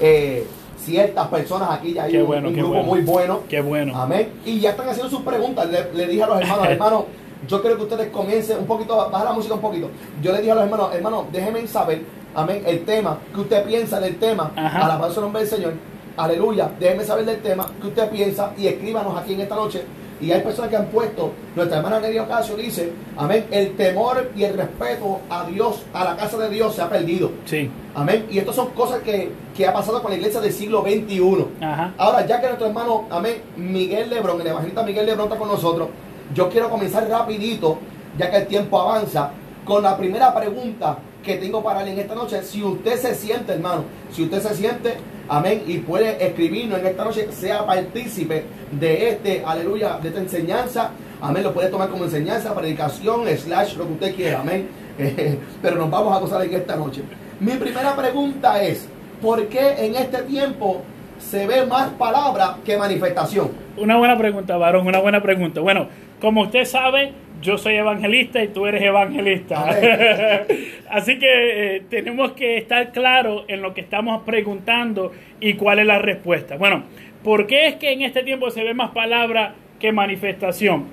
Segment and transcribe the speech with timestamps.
[0.00, 0.46] eh,
[0.78, 2.88] ciertas personas aquí, ya hay Qué un, bueno, un qué grupo bueno.
[2.88, 3.40] muy bueno.
[3.48, 3.96] Qué bueno.
[3.96, 4.28] Amén.
[4.44, 5.68] Y ya están haciendo sus preguntas.
[5.70, 7.04] Le, le dije a los hermanos, hermanos,
[7.48, 9.88] yo quiero que ustedes comiencen un poquito, baja la música un poquito.
[10.22, 12.02] Yo le dije a los hermanos, hermanos, déjenme saber,
[12.34, 14.84] amén, el tema, que usted piensa del tema, Ajá.
[14.84, 15.72] a la del nombre del Señor.
[16.16, 16.70] Aleluya.
[16.80, 19.82] Déjenme saber del tema, que usted piensa y escríbanos aquí en esta noche.
[20.20, 24.44] Y hay personas que han puesto, nuestra hermana Neria Ocasio dice, amén, el temor y
[24.44, 27.30] el respeto a Dios, a la casa de Dios se ha perdido.
[27.44, 27.70] Sí.
[27.94, 28.26] Amén.
[28.30, 31.46] Y estas son cosas que, que ha pasado con la iglesia del siglo XXI.
[31.60, 31.94] Ajá.
[31.98, 35.88] Ahora, ya que nuestro hermano, amén, Miguel Lebrón, el evangelista Miguel Lebrón está con nosotros,
[36.34, 37.78] yo quiero comenzar rapidito,
[38.18, 39.30] ya que el tiempo avanza,
[39.64, 42.40] con la primera pregunta que tengo para él en esta noche.
[42.42, 44.94] Si usted se siente, hermano, si usted se siente,
[45.28, 50.90] amén, y puede escribirnos en esta noche, sea partícipe de este, aleluya, de esta enseñanza,
[51.20, 54.68] amén, lo puede tomar como enseñanza, predicación, slash, lo que usted quiera, amén.
[55.62, 57.02] Pero nos vamos a gozar en esta noche.
[57.40, 58.88] Mi primera pregunta es,
[59.20, 60.82] ¿por qué en este tiempo
[61.18, 63.50] se ve más palabra que manifestación?
[63.76, 65.60] Una buena pregunta, varón, una buena pregunta.
[65.60, 65.88] Bueno,
[66.20, 69.68] como usted sabe, yo soy evangelista y tú eres evangelista.
[70.90, 75.86] Así que eh, tenemos que estar claros en lo que estamos preguntando y cuál es
[75.86, 76.56] la respuesta.
[76.56, 76.84] Bueno,
[77.22, 80.86] ¿por qué es que en este tiempo se ve más palabra que manifestación?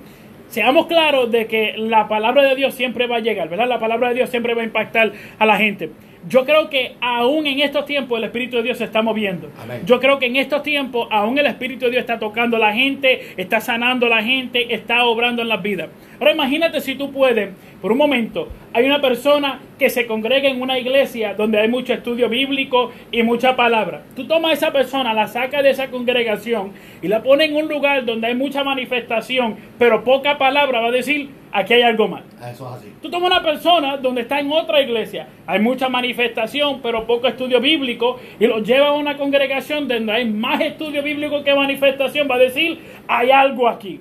[0.48, 3.66] Seamos claros de que la palabra de Dios siempre va a llegar, ¿verdad?
[3.66, 5.90] La palabra de Dios siempre va a impactar a la gente.
[6.26, 9.50] Yo creo que aún en estos tiempos el Espíritu de Dios se está moviendo.
[9.60, 9.82] Amén.
[9.84, 12.72] Yo creo que en estos tiempos aún el Espíritu de Dios está tocando a la
[12.72, 15.88] gente, está sanando a la gente, está obrando en las vidas.
[16.20, 20.60] Ahora imagínate si tú puedes, por un momento, hay una persona que se congrega en
[20.60, 24.02] una iglesia donde hay mucho estudio bíblico y mucha palabra.
[24.14, 27.68] Tú tomas a esa persona, la sacas de esa congregación y la pones en un
[27.68, 32.24] lugar donde hay mucha manifestación, pero poca palabra, va a decir, aquí hay algo mal.
[32.38, 32.92] Eso es así.
[33.02, 37.60] Tú tomas una persona donde está en otra iglesia, hay mucha manifestación, pero poco estudio
[37.60, 42.36] bíblico, y lo lleva a una congregación donde hay más estudio bíblico que manifestación, va
[42.36, 44.00] a decir, hay algo aquí.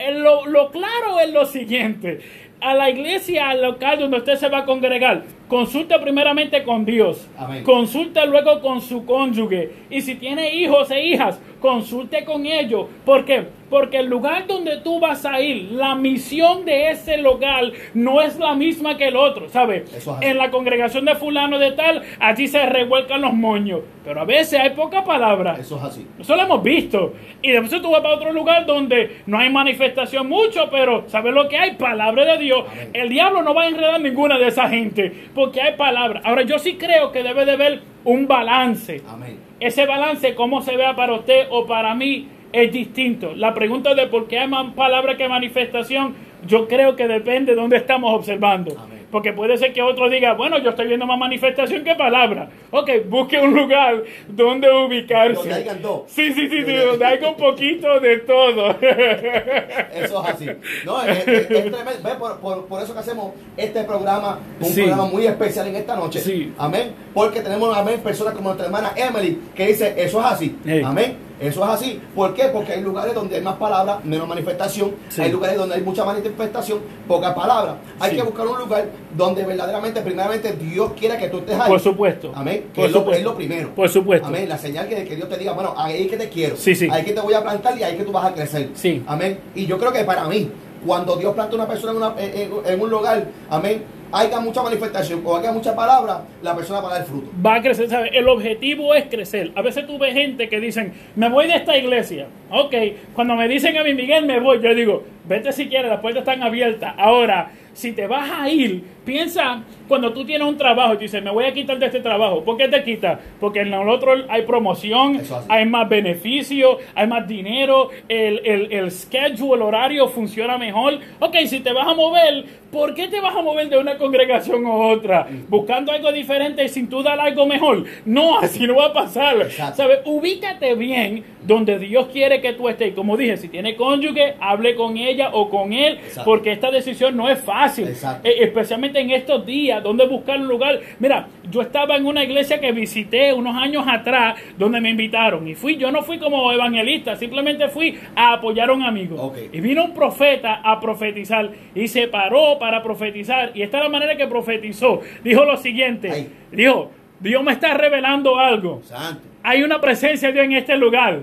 [0.00, 2.20] En Lo, lo claro es lo siguiente,
[2.62, 7.28] a la iglesia, al local donde usted se va a congregar, consulte primeramente con Dios,
[7.36, 7.64] Amén.
[7.64, 12.86] consulte luego con su cónyuge, y si tiene hijos e hijas, consulte con ellos.
[13.04, 13.44] ¿Por qué?
[13.68, 18.36] Porque el lugar donde tú vas a ir, la misión de ese lugar no es
[18.38, 19.92] la misma que el otro, ¿sabes?
[19.94, 20.08] Es.
[20.22, 24.58] En la congregación de fulano de tal, allí se revuelcan los moños, pero a veces
[24.58, 25.56] hay poca palabra.
[25.60, 26.06] Eso es así.
[26.18, 27.12] Eso lo hemos visto.
[27.42, 31.48] Y después tú vas para otro lugar donde no hay manifestación mucho, pero ¿sabes lo
[31.48, 31.74] que hay?
[31.76, 32.64] Palabra de Dios.
[32.72, 32.90] Amén.
[32.92, 36.20] El diablo no va a enredar ninguna de esa gente, porque hay palabra.
[36.22, 39.00] Ahora, yo sí creo que debe de haber un balance.
[39.08, 39.38] Amén.
[39.58, 43.32] Ese balance, cómo se vea para usted o para mí, es distinto.
[43.34, 46.14] La pregunta de por qué hay más palabra que manifestación,
[46.46, 48.78] yo creo que depende de dónde estamos observando.
[48.78, 48.99] Amén.
[49.10, 52.48] Porque puede ser que otro diga, bueno, yo estoy viendo más manifestación que palabra.
[52.70, 55.34] Ok, busque un lugar donde ubicarse.
[55.34, 56.02] Donde hayan dos.
[56.06, 58.70] Sí, sí, sí, sí, donde haya un poquito de todo.
[58.80, 60.46] Eso es así.
[60.84, 61.90] No, es, es- es tremendo.
[62.04, 64.82] Ve, Por, por- por eso que hacemos este programa, un Sí.
[64.82, 66.20] programa muy especial en esta noche.
[66.20, 66.52] Sí.
[66.58, 66.92] Amén.
[67.12, 70.56] Porque tenemos, amén, personas como nuestra hermana Emily, que dice, eso es así.
[70.64, 70.82] Hey.
[70.84, 71.29] Amén.
[71.40, 72.00] Eso es así.
[72.14, 72.44] ¿Por qué?
[72.52, 74.92] Porque hay lugares donde hay más palabras, menos manifestación.
[75.08, 75.22] Sí.
[75.22, 77.76] Hay lugares donde hay mucha manifestación, poca palabra.
[77.98, 78.16] Hay Sí.
[78.16, 78.84] que buscar un lugar
[79.16, 81.68] donde verdaderamente, primeramente, Dios quiera que tú estés ahí.
[81.68, 82.30] Por supuesto.
[82.34, 82.66] Amén.
[82.74, 83.18] Que Por es, lo, supuesto.
[83.18, 83.74] es lo primero.
[83.74, 84.26] Por supuesto.
[84.28, 84.48] Amén.
[84.48, 86.56] La señal que, que Dios te diga, bueno, ahí es que te quiero.
[86.56, 86.88] Sí, sí.
[86.92, 88.68] Ahí es que te voy a plantar y ahí es que tú vas a crecer.
[88.74, 89.02] Sí.
[89.06, 89.38] Amén.
[89.54, 90.50] Y yo creo que para mí,
[90.86, 95.36] cuando Dios planta una persona en, una- en un lugar, amén, haya mucha manifestación o
[95.36, 97.30] haya mucha palabra, la persona va a dar fruto.
[97.44, 98.10] va a crecer, ¿sabes?
[98.14, 99.52] El objetivo es crecer.
[99.54, 102.26] A veces tú ves gente que dicen, me voy de esta iglesia.
[102.50, 102.74] Ok,
[103.14, 106.22] cuando me dicen a mí, Miguel, me voy, yo digo, vete si quieres, las puertas
[106.22, 106.94] están abiertas.
[106.98, 111.30] Ahora, si te vas a ir, piensa cuando tú tienes un trabajo y dices, me
[111.30, 112.42] voy a quitar de este trabajo.
[112.44, 113.18] ¿Por qué te quitas?
[113.38, 118.90] Porque en el otro hay promoción, hay más beneficio, hay más dinero, el, el, el
[118.90, 120.98] schedule, el horario funciona mejor.
[121.20, 124.64] Ok, si te vas a mover, ¿por qué te vas a mover de una congregación
[124.66, 125.26] a otra?
[125.48, 127.84] Buscando algo diferente y sin tú dar algo mejor.
[128.04, 129.40] No, así no va a pasar.
[129.42, 129.76] Exacto.
[129.76, 130.00] ¿Sabes?
[130.04, 132.94] Ubícate bien donde Dios quiere que tú estés.
[132.94, 136.24] Como dije, si tiene cónyuge, hable con ella o con él, Exacto.
[136.24, 137.88] porque esta decisión no es fácil.
[137.88, 138.28] Exacto.
[138.28, 140.80] Eh, especialmente en estos días, donde buscar un lugar.
[140.98, 145.48] Mira, yo estaba en una iglesia que visité unos años atrás, donde me invitaron.
[145.48, 149.32] Y fui, yo no fui como evangelista, simplemente fui a apoyar a un amigo.
[149.52, 153.50] Y vino un profeta a profetizar y se paró para profetizar.
[153.54, 155.00] Y esta es la manera que profetizó.
[155.24, 156.32] Dijo lo siguiente: Ay.
[156.52, 158.80] Dijo, Dios me está revelando algo.
[158.84, 159.26] Santo.
[159.42, 161.20] Hay una presencia de Dios en este lugar.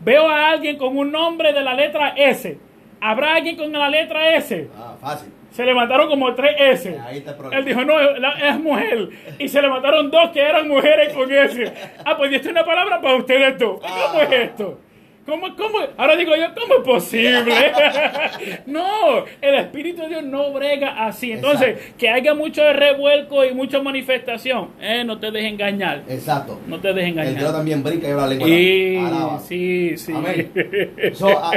[0.00, 2.56] Veo a alguien con un nombre de la letra S.
[3.00, 4.68] ¿Habrá alguien con la letra S?
[4.76, 5.30] Ah, fácil.
[5.50, 6.98] se le mataron como tres S.
[6.98, 7.58] Ahí está el problema.
[7.58, 9.08] Él dijo, no, es mujer.
[9.38, 11.72] Y se le mataron dos que eran mujeres con S.
[12.04, 13.80] Ah, pues esta es una palabra para ustedes dos.
[13.80, 14.78] ¿Cómo es esto?
[15.26, 15.78] ¿Cómo, cómo?
[15.96, 17.54] Ahora digo yo, ¿cómo es posible?
[18.66, 21.32] no, el Espíritu de Dios no brega así.
[21.32, 21.94] Entonces, Exacto.
[21.98, 26.02] que haya mucho revuelco y mucha manifestación, eh, no te dejes engañar.
[26.08, 26.60] Exacto.
[26.66, 27.52] No te dejes El Dios engañar.
[27.52, 28.46] también brinca y habla lengua.
[28.48, 29.38] Sí, Alaba.
[29.40, 30.12] sí, sí.
[30.14, 30.52] Amén.
[31.14, 31.52] So, ah,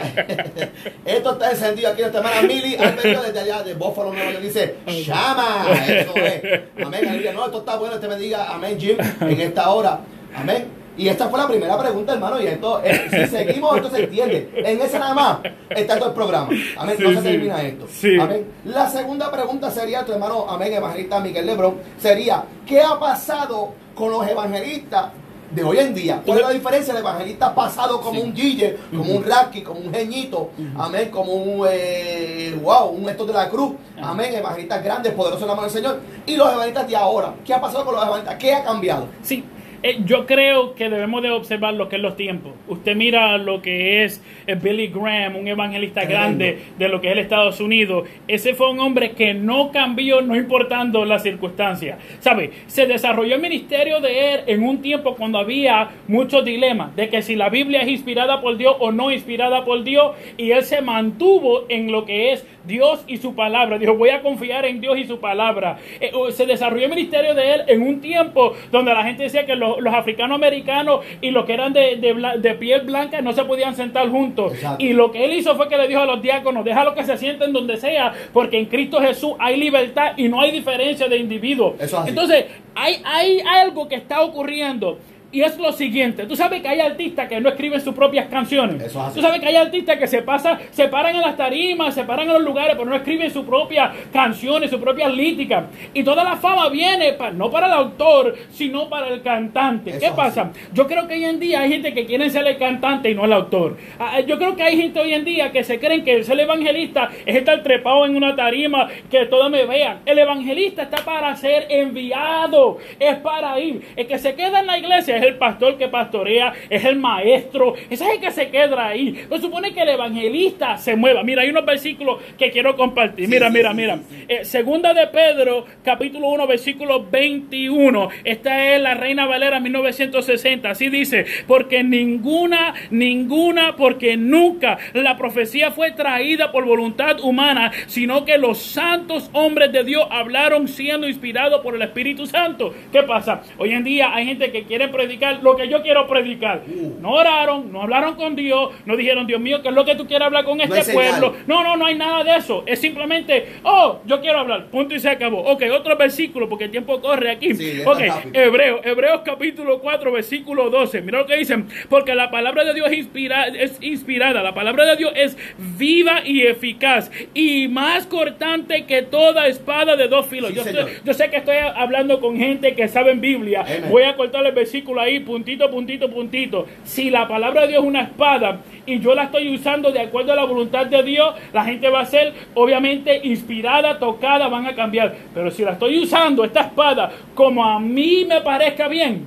[1.06, 4.76] esto está encendido aquí nuestra hermana Mili Alberto desde allá de Buffalo, Nueva York, dice,
[4.88, 6.62] llama, eso es.
[6.86, 7.34] Amén, aleluya.
[7.34, 8.54] No, esto está bueno, te bendiga.
[8.54, 10.00] Amén, Jim, en esta hora.
[10.36, 10.77] Amén.
[10.98, 12.42] Y esta fue la primera pregunta, hermano.
[12.42, 14.52] Y esto, eh, si seguimos, esto se entiende.
[14.56, 15.38] En ese nada más
[15.70, 16.50] está todo el programa.
[16.78, 16.96] Amén.
[16.98, 17.24] Sí, no se sí.
[17.24, 17.88] termina esto.
[17.90, 18.20] Sí.
[18.20, 18.46] Amén.
[18.66, 24.12] La segunda pregunta sería, tu hermano, amén, evangelista Miguel Lebrón, sería, ¿qué ha pasado con
[24.12, 25.12] los evangelistas
[25.52, 26.22] de hoy en día?
[26.26, 29.94] ¿Cuál es la diferencia del evangelista pasado como un Guille, como un Raki, como un
[29.94, 35.44] Geñito, amén, como un, eh, wow, un esto de la cruz, amén, evangelistas grandes, poderosos
[35.44, 37.36] en la mano del Señor, y los evangelistas de ahora?
[37.46, 38.36] ¿Qué ha pasado con los evangelistas?
[38.38, 39.08] ¿Qué ha cambiado?
[39.22, 39.44] Sí,
[39.84, 42.54] eh, yo creo que debemos de observar lo que es los tiempos.
[42.68, 46.22] Usted mira lo que es eh, Billy Graham, un evangelista Tremendo.
[46.22, 48.08] grande de lo que es el Estados Unidos.
[48.28, 52.00] Ese fue un hombre que no cambió, no importando las circunstancias.
[52.20, 52.52] ¿Sabe?
[52.68, 57.22] Se desarrolló el ministerio de él en un tiempo cuando había muchos dilemas de que
[57.22, 60.16] si la Biblia es inspirada por Dios o no inspirada por Dios.
[60.38, 63.78] Y él se mantuvo en lo que es Dios y su palabra.
[63.78, 65.78] Dijo, voy a confiar en Dios y su palabra.
[66.00, 69.56] Eh, se desarrolló el ministerio de él en un tiempo donde la gente decía que
[69.68, 71.98] los, los africanos americanos y los que eran de,
[72.40, 74.54] de, piel blanca no se podían sentar juntos.
[74.54, 74.84] Exacto.
[74.84, 77.18] Y lo que él hizo fue que le dijo a los diáconos, déjalo que se
[77.18, 81.76] sienten donde sea, porque en Cristo Jesús hay libertad y no hay diferencia de individuos.
[82.06, 84.98] Entonces, hay, hay algo que está ocurriendo.
[85.30, 88.82] Y es lo siguiente, tú sabes que hay artistas que no escriben sus propias canciones.
[88.82, 89.16] Eso es así.
[89.16, 92.28] Tú sabes que hay artistas que se pasan, se paran en las tarimas, se paran
[92.28, 95.66] en los lugares, pero no escriben sus propias canciones, sus propias líticas.
[95.94, 99.90] Y toda la fama viene pa- no para el autor, sino para el cantante.
[99.92, 100.52] Eso ¿Qué pasa?
[100.74, 103.26] Yo creo que hoy en día hay gente que quiere ser el cantante y no
[103.26, 103.76] el autor.
[104.00, 106.40] Ah, Yo creo que hay gente hoy en día que se creen que el ser
[106.40, 110.00] evangelista es estar trepado en una tarima, que todos me vean.
[110.06, 113.82] El evangelista está para ser enviado, es para ir.
[113.98, 117.76] El que se queda en la iglesia es el pastor que pastorea, es el maestro,
[117.90, 119.26] ese es el que se queda ahí.
[119.28, 121.24] Pero supone que el evangelista se mueva.
[121.24, 123.28] Mira, hay unos versículos que quiero compartir.
[123.28, 124.00] Mira, mira, mira.
[124.28, 128.10] Eh, segunda de Pedro, capítulo 1, versículo 21.
[128.24, 130.70] Esta es la Reina Valera 1960.
[130.70, 138.26] Así dice, porque ninguna, ninguna, porque nunca la profecía fue traída por voluntad humana, sino
[138.26, 142.74] que los santos hombres de Dios hablaron siendo inspirados por el Espíritu Santo.
[142.92, 143.42] ¿Qué pasa?
[143.58, 145.07] Hoy en día hay gente que quiere predicar
[145.42, 146.64] lo que yo quiero predicar.
[146.68, 146.98] Uh.
[147.02, 150.08] No oraron, no hablaron con Dios, no dijeron, Dios mío, ¿qué es lo que tú
[150.08, 151.36] quieres hablar con este pueblo?
[151.48, 152.64] No, no, no hay nada de eso.
[152.66, 154.66] Es simplemente, oh, yo quiero hablar.
[154.68, 155.40] Punto y se acabó.
[155.42, 157.54] Ok, otro versículo, porque el tiempo corre aquí.
[157.56, 158.00] Sí, ok.
[158.34, 161.02] Hebreos, Hebreos capítulo 4, versículo 12.
[161.02, 161.68] Mira lo que dicen.
[161.90, 164.44] Porque la palabra de Dios es, inspira- es inspirada.
[164.44, 165.38] La palabra de Dios es
[165.78, 167.12] viva y eficaz.
[167.34, 170.52] Y más cortante que toda espada de dos filos.
[170.54, 170.60] Sí,
[171.06, 173.62] yo, sé que estoy hablando con gente que sabe en Biblia.
[173.62, 173.90] Amen.
[173.90, 176.66] Voy a cortar el versículo ahí, puntito, puntito, puntito.
[176.84, 180.34] Si la palabra de Dios es una espada y yo la estoy usando de acuerdo
[180.34, 184.76] a la voluntad de Dios, la gente va a ser obviamente inspirada, tocada, van a
[184.76, 185.16] cambiar.
[185.34, 189.26] Pero si la estoy usando, esta espada, como a mí me parezca bien,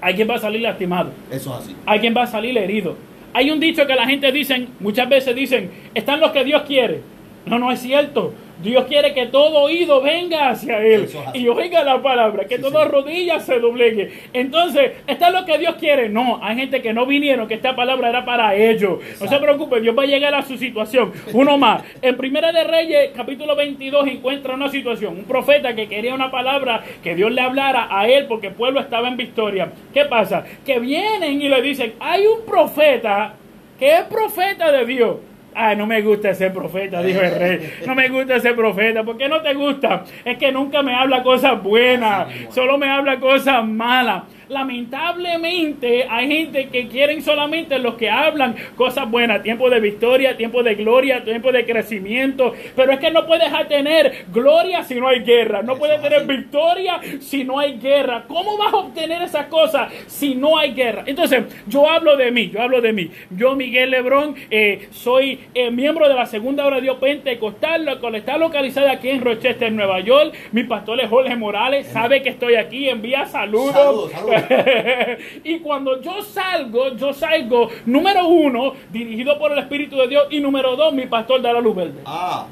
[0.00, 1.76] alguien va a salir lastimado Eso es así.
[1.86, 2.96] alguien va a salir herido.
[3.32, 7.00] Hay un dicho que la gente dicen, muchas veces dicen, están los que Dios quiere.
[7.46, 8.32] No, no es cierto.
[8.62, 12.84] Dios quiere que todo oído venga hacia Él y oiga la palabra, que Sí, toda
[12.84, 12.90] sí.
[12.90, 14.10] rodilla se doblegue.
[14.32, 16.08] Entonces, ¿está lo que Dios quiere?
[16.08, 19.00] No, hay gente que no vinieron, que esta palabra era para ellos.
[19.20, 21.12] No se preocupe, Dios va a llegar a su situación.
[21.34, 21.82] Uno más.
[22.00, 25.18] En Primera de Reyes, capítulo 22, encuentra una situación.
[25.18, 28.80] Un profeta que quería una palabra que Dios le hablara a él porque el pueblo
[28.80, 29.70] estaba en victoria.
[29.92, 30.44] ¿Qué pasa?
[30.64, 33.34] Que vienen y le dicen, hay un profeta
[33.78, 35.16] que es profeta de Dios.
[35.54, 37.74] Ay, no me gusta ser profeta, dijo el rey.
[37.86, 39.04] No me gusta ser profeta.
[39.04, 40.04] ¿Por qué no te gusta?
[40.24, 44.24] Es que nunca me habla cosas buenas, solo me habla cosas malas.
[44.54, 50.62] Lamentablemente hay gente que quieren solamente los que hablan cosas buenas, tiempo de victoria, tiempo
[50.62, 55.20] de gloria, tiempo de crecimiento, pero es que no puedes tener gloria si no hay
[55.20, 58.24] guerra, no puedes es tener victoria si no hay guerra.
[58.28, 61.04] ¿Cómo vas a obtener esas cosas si no hay guerra?
[61.06, 63.10] Entonces, yo hablo de mí, yo hablo de mí.
[63.30, 67.98] Yo, Miguel Lebrón, eh, soy eh, miembro de la segunda hora de Dios Pentecostal, la
[67.98, 70.34] cual está localizada aquí en Rochester, Nueva York.
[70.52, 73.72] Mi pastor es Jorge Morales, sabe que estoy aquí, envía saludos.
[73.72, 74.43] Saludos, saludos.
[75.44, 80.40] y cuando yo salgo, yo salgo, número uno, dirigido por el Espíritu de Dios, y
[80.40, 82.00] número dos, mi pastor da la luz verde.
[82.06, 82.46] Ah,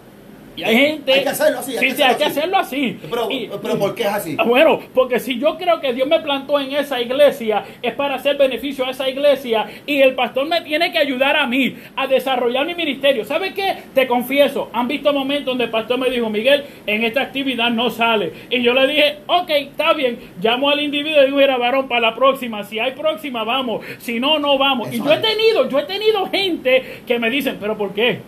[0.57, 1.13] Y hay gente.
[1.13, 1.73] Hay que hacerlo así.
[1.79, 2.99] Sí, sí, hay que hacerlo así.
[3.09, 4.37] Pero, Y- pero ¿por qué es así?
[4.39, 8.17] Ah, Bueno, porque si yo creo que Dios me plantó en esa iglesia, es para
[8.17, 12.07] hacer beneficio a esa iglesia y el pastor me tiene que ayudar a mí a
[12.07, 13.25] desarrollar mi ministerio.
[13.25, 13.77] ¿Sabe qué?
[13.95, 17.91] Te confieso, han visto momentos donde el pastor me dijo, Miguel, en esta actividad no
[17.91, 18.33] sale.
[18.51, 22.01] Y yo le dije, ok, está bien, llamo al individuo y digo, mira, varón, para
[22.01, 24.93] la próxima, si hay próxima, vamos, si no, no vamos.
[24.93, 28.21] y yo he tenido, yo he tenido gente que me dicen, pero ¿por qué?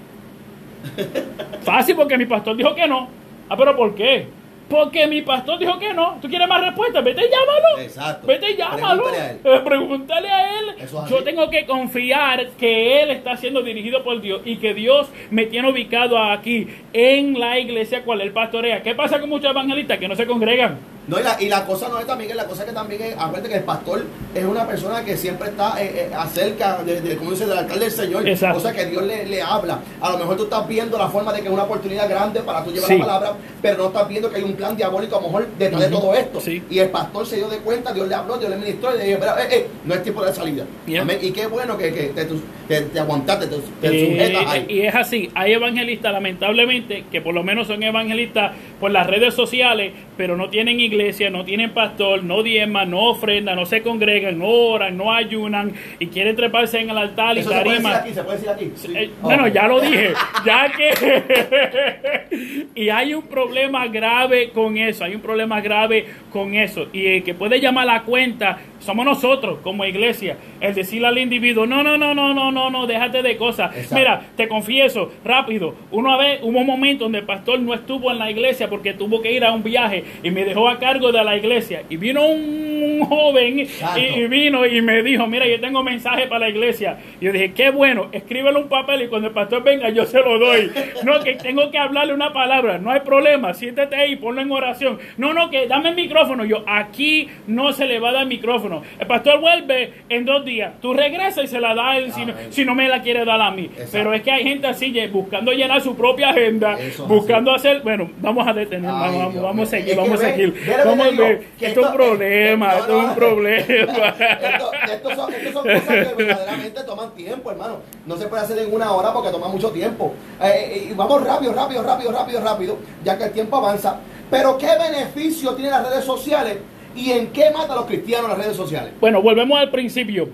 [1.62, 3.08] Fácil porque mi pastor dijo que no.
[3.48, 4.26] Ah, pero ¿por qué?
[4.68, 6.18] Porque mi pastor dijo que no.
[6.22, 7.04] ¿Tú quieres más respuestas?
[7.04, 7.78] Vete y llámalo.
[7.82, 8.26] Exacto.
[8.26, 9.04] Vete y llámalo.
[9.04, 9.40] Pregúntale a él.
[9.44, 10.64] Eh, Pregúntale a él.
[11.10, 15.46] Yo tengo que confiar que él está siendo dirigido por Dios y que Dios me
[15.46, 18.82] tiene ubicado aquí en la iglesia cual él pastorea.
[18.82, 20.78] ¿Qué pasa con muchos evangelistas que no se congregan?
[21.06, 23.50] No, y la, y la cosa no es también, la cosa que también es, acuérdate
[23.50, 27.32] que el pastor es una persona que siempre está eh, eh, acerca de, de, como
[27.32, 28.54] dice, del altar del Señor, Exacto.
[28.54, 29.80] cosa que Dios le, le habla.
[30.00, 32.64] A lo mejor tú estás viendo la forma de que es una oportunidad grande para
[32.64, 32.96] tú llevar Sí.
[32.96, 35.82] la palabra, pero no estás viendo que hay un plan diabólico a lo mejor detrás
[35.82, 36.40] de todo esto.
[36.40, 36.62] Sí.
[36.70, 39.04] Y el pastor se dio de cuenta, Dios le habló, Dios le ministró y le
[39.04, 40.64] dijo, "Mira, eh, eh, no es tiempo de salida.
[41.00, 41.18] Amén.
[41.20, 42.26] Y qué bueno que, que te,
[42.68, 44.66] te, te aguantaste, te, te sujetas ahí.
[44.68, 49.34] y es así, hay evangelistas lamentablemente que por lo menos son evangelistas por las redes
[49.34, 54.38] sociales, pero no tienen iglesia, no tienen pastor, no diezman, no ofrendan, no se congregan,
[54.38, 57.92] no oran, no ayunan y quieren treparse en el altar y Eso se puede decir
[57.92, 58.72] aquí, se puede decir aquí.
[58.76, 58.92] Sí.
[58.94, 59.28] Eh, Oh.
[59.28, 60.12] Bueno, ya lo dije,
[60.44, 62.64] ya que...
[62.74, 66.88] y hay un problema grave con eso, hay un problema grave con eso.
[66.92, 70.36] Y el que puede llamar a la cuenta somos nosotros como iglesia.
[70.60, 73.74] El decirle al individuo, no, no, no, no, no, no, no, déjate de cosas.
[73.74, 73.94] Exacto.
[73.94, 78.18] Mira, te confieso, rápido, una vez hubo un momento donde el pastor no estuvo en
[78.18, 81.24] la iglesia porque tuvo que ir a un viaje y me dejó a cargo de
[81.24, 81.82] la iglesia.
[81.88, 86.48] Y vino un joven y, vino y me dijo, mira, yo tengo mensaje para la
[86.50, 86.98] iglesia.
[87.20, 90.20] Y yo dije, qué bueno, escríbele un papel y cuando el pastor venga yo se
[90.20, 90.70] lo doy.
[91.04, 94.98] No, que tengo que hablarle una palabra, no hay problema, siéntate ahí, ponlo en oración.
[95.16, 96.44] No, no, que dame el micrófono.
[96.44, 98.73] Yo, aquí no se le va a dar micrófono.
[98.98, 102.24] El pastor vuelve en dos días, tú regresas y se la da a él si
[102.24, 102.52] no, Amén.
[102.52, 103.64] si no me la quiere dar a mí.
[103.64, 103.88] Exacto.
[103.92, 108.10] Pero es que hay gente así buscando llenar su propia agenda, Eso buscando hacer, bueno,
[108.18, 110.52] vamos a detener, Ay, vamos, Dios vamos a seguir, Es vamos a seguir.
[110.52, 114.08] ve Vamos a ver, esto es un esto- problema, no, esto es un problema.
[114.42, 117.78] esto, esto son, esto son cosas que verdaderamente toman tiempo, hermano.
[118.06, 120.14] No se puede hacer en una hora porque toma mucho tiempo.
[120.42, 123.98] Eh, eh, y vamos rápido, rápido, rápido, rápido, rápido, ya que el tiempo avanza.
[124.30, 126.56] Pero ¿qué beneficio tienen las redes sociales
[126.96, 128.92] y en qué mata a los cristianos las redes sociales?
[129.00, 130.28] Bueno, volvemos al principio.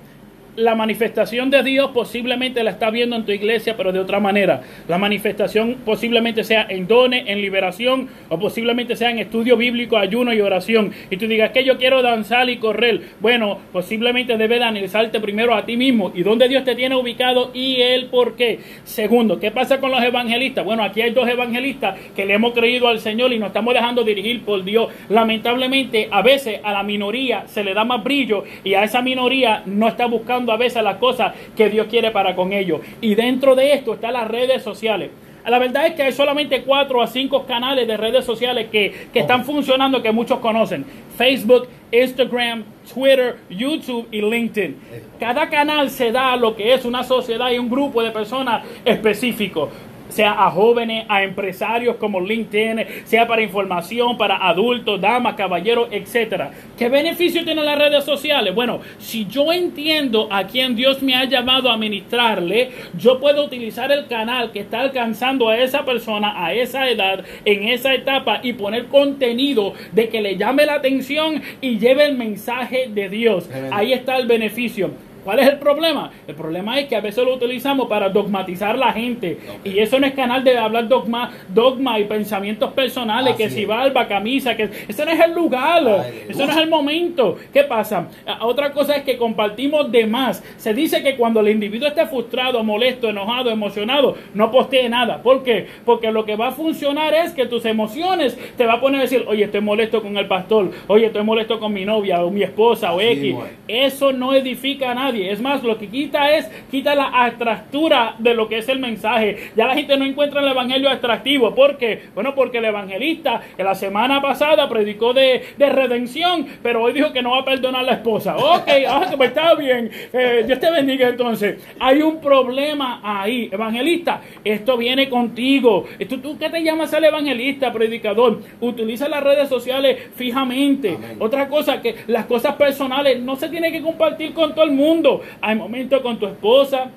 [0.56, 4.62] La manifestación de Dios posiblemente la está viendo en tu iglesia, pero de otra manera.
[4.88, 10.34] La manifestación posiblemente sea en dones, en liberación, o posiblemente sea en estudio bíblico, ayuno
[10.34, 10.92] y oración.
[11.08, 13.00] Y tú digas que yo quiero danzar y correr.
[13.20, 17.52] Bueno, posiblemente debe de analizarte primero a ti mismo y dónde Dios te tiene ubicado
[17.54, 18.58] y el por qué.
[18.82, 20.64] Segundo, ¿qué pasa con los evangelistas?
[20.64, 24.02] Bueno, aquí hay dos evangelistas que le hemos creído al Señor y nos estamos dejando
[24.02, 24.88] dirigir por Dios.
[25.10, 29.62] Lamentablemente, a veces a la minoría se le da más brillo y a esa minoría
[29.64, 32.80] no está buscando a veces las cosas que Dios quiere para con ellos.
[33.00, 35.10] Y dentro de esto están las redes sociales.
[35.46, 39.20] La verdad es que hay solamente cuatro a cinco canales de redes sociales que, que
[39.20, 40.84] están funcionando que muchos conocen.
[41.16, 44.76] Facebook, Instagram, Twitter, YouTube y LinkedIn.
[45.18, 48.64] Cada canal se da a lo que es una sociedad y un grupo de personas
[48.84, 49.70] específico
[50.10, 56.50] sea a jóvenes, a empresarios como LinkedIn, sea para información, para adultos, damas, caballeros, etcétera.
[56.76, 58.54] ¿Qué beneficio tienen las redes sociales?
[58.54, 63.90] Bueno, si yo entiendo a quién Dios me ha llamado a ministrarle, yo puedo utilizar
[63.92, 68.52] el canal que está alcanzando a esa persona a esa edad, en esa etapa y
[68.52, 73.48] poner contenido de que le llame la atención y lleve el mensaje de Dios.
[73.70, 74.90] Ahí está el beneficio.
[75.24, 76.10] ¿Cuál es el problema?
[76.26, 79.38] El problema es que a veces lo utilizamos para dogmatizar la gente.
[79.64, 83.62] Y eso no es canal de hablar dogma, dogma y pensamientos personales, Así que si
[83.62, 83.68] es.
[83.68, 87.36] barba, camisa, que ese no es el lugar, Ay, eso no es el momento.
[87.52, 88.08] ¿Qué pasa?
[88.26, 90.42] A- Otra cosa es que compartimos de más.
[90.56, 95.22] Se dice que cuando el individuo esté frustrado, molesto, enojado, emocionado, no postee nada.
[95.22, 95.66] ¿Por qué?
[95.84, 99.02] Porque lo que va a funcionar es que tus emociones te va a poner a
[99.02, 102.42] decir, oye, estoy molesto con el pastor, oye, estoy molesto con mi novia o mi
[102.42, 103.34] esposa o Así X.
[103.68, 103.94] es.
[103.94, 105.30] Eso no edifica a nadie.
[105.30, 109.50] Es más, lo que quita es, quita la atractura de lo que es el mensaje.
[109.56, 111.54] Ya la gente no encuentra el evangelio atractivo.
[111.54, 112.02] ¿Por qué?
[112.14, 117.12] Bueno, porque el evangelista que la semana pasada predicó de, de redención, pero hoy dijo
[117.12, 118.36] que no va a perdonar a la esposa.
[118.36, 119.90] Ok, ah, pues está bien.
[120.12, 121.60] Eh, Dios te bendiga entonces.
[121.78, 123.48] Hay un problema ahí.
[123.50, 125.86] Evangelista, esto viene contigo.
[126.08, 128.40] ¿Tú, tú qué te llamas el evangelista, predicador?
[128.60, 130.94] Utiliza las redes sociales fijamente.
[130.94, 131.16] Amén.
[131.18, 134.99] Otra cosa, que las cosas personales no se tienen que compartir con todo el mundo.
[135.40, 136.90] Hay momentos con tu esposa,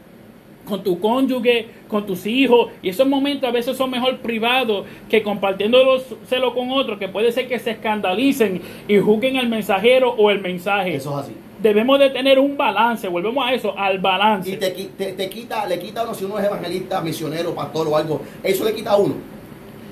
[0.65, 5.21] con tu cónyuge, con tus hijos, y esos momentos a veces son mejor privados que
[5.21, 10.41] compartiéndoselo con otros, que puede ser que se escandalicen y juzguen al mensajero o el
[10.41, 10.95] mensaje.
[10.95, 11.35] Eso es así.
[11.61, 14.49] Debemos de tener un balance, volvemos a eso, al balance.
[14.51, 17.87] Y te, te, te quita, le quita a uno si uno es evangelista, misionero, pastor
[17.87, 19.15] o algo, eso le quita a uno.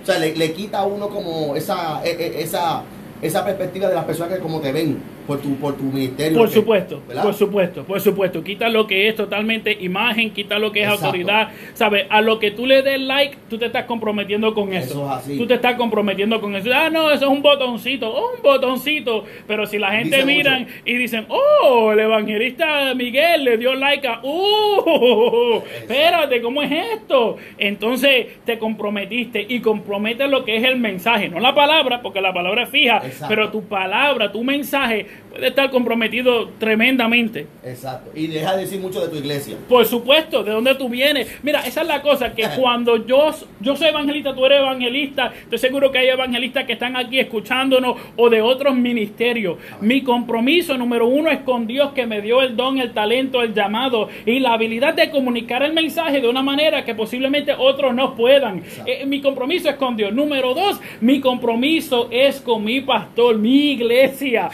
[0.02, 2.84] O sea, le, le quita a uno como esa, e, e, esa,
[3.22, 6.38] esa perspectiva de las personas que como te ven por tu, por tu ministerio.
[6.38, 7.24] Por supuesto, ¿verdad?
[7.24, 8.44] por supuesto, por supuesto.
[8.44, 11.06] Quita lo que es totalmente imagen, quita lo que es Exacto.
[11.08, 11.50] autoridad.
[11.74, 12.06] ¿Sabes?
[12.10, 14.92] A lo que tú le des like, tú te estás comprometiendo con eso.
[14.92, 15.38] Eso es así.
[15.38, 16.70] Tú te estás comprometiendo con eso.
[16.74, 19.26] Ah, no, eso es un botoncito, oh, un botoncito.
[19.48, 20.74] Pero si la gente Dice miran mucho.
[20.86, 27.38] y dicen, oh, el evangelista Miguel le dio like a, uh, espérate, ¿cómo es esto?
[27.58, 32.34] Entonces te comprometiste y comprometes lo que es el mensaje, no la palabra, porque la
[32.34, 33.26] palabra es fija, Exacto.
[33.30, 37.48] pero tu palabra, tu mensaje puede estar comprometido tremendamente.
[37.64, 38.12] Exacto.
[38.14, 39.56] Y deja de decir mucho de tu iglesia.
[39.68, 41.28] Por supuesto, ¿de dónde tú vienes?
[41.42, 45.58] Mira, esa es la cosa, que cuando yo, yo soy evangelista, tú eres evangelista, estoy
[45.58, 49.58] seguro que hay evangelistas que están aquí escuchándonos o de otros ministerios.
[49.80, 53.54] Mi compromiso número uno es con Dios que me dio el don, el talento, el
[53.54, 58.16] llamado y la habilidad de comunicar el mensaje de una manera que posiblemente otros no
[58.16, 58.64] puedan.
[58.86, 60.14] Eh, mi compromiso es con Dios.
[60.14, 64.50] Número dos, mi compromiso es con mi pastor, mi iglesia.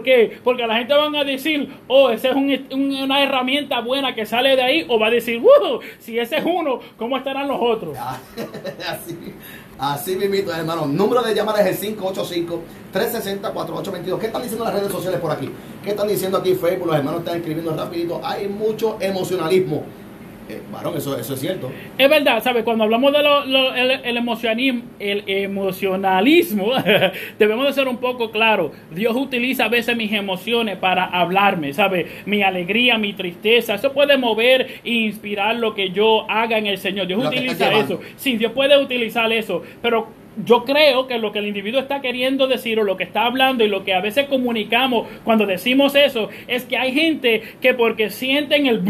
[0.00, 0.38] ¿Por qué?
[0.42, 4.24] Porque la gente van a decir, oh, esa es un- un- una herramienta buena que
[4.24, 7.58] sale de ahí, o va a decir, wow, si ese es uno, ¿cómo estarán los
[7.60, 7.94] otros?
[8.88, 9.18] así,
[9.78, 10.86] así mismito, hermano.
[10.86, 14.18] Número de llamadas es el 585-360-4822.
[14.18, 15.50] ¿Qué están diciendo las redes sociales por aquí?
[15.84, 16.86] ¿Qué están diciendo aquí Facebook?
[16.86, 18.20] Los hermanos están escribiendo rapidito.
[18.24, 19.84] Hay mucho emocionalismo.
[20.50, 21.70] Eh, varón, eso, eso es cierto.
[21.96, 22.64] Es verdad, ¿sabes?
[22.64, 23.24] Cuando hablamos del
[23.76, 26.72] el, el emocionalismo, el emocionalismo
[27.38, 28.72] debemos de ser un poco claros.
[28.90, 32.06] Dios utiliza a veces mis emociones para hablarme, ¿sabes?
[32.26, 36.78] Mi alegría, mi tristeza, eso puede mover e inspirar lo que yo haga en el
[36.78, 37.06] Señor.
[37.06, 38.00] Dios Lo utiliza eso.
[38.16, 40.08] Sí, Dios puede utilizar eso, pero
[40.44, 43.64] yo creo que lo que el individuo está queriendo decir o lo que está hablando
[43.64, 48.10] y lo que a veces comunicamos cuando decimos eso es que hay gente que porque
[48.10, 48.80] sienten el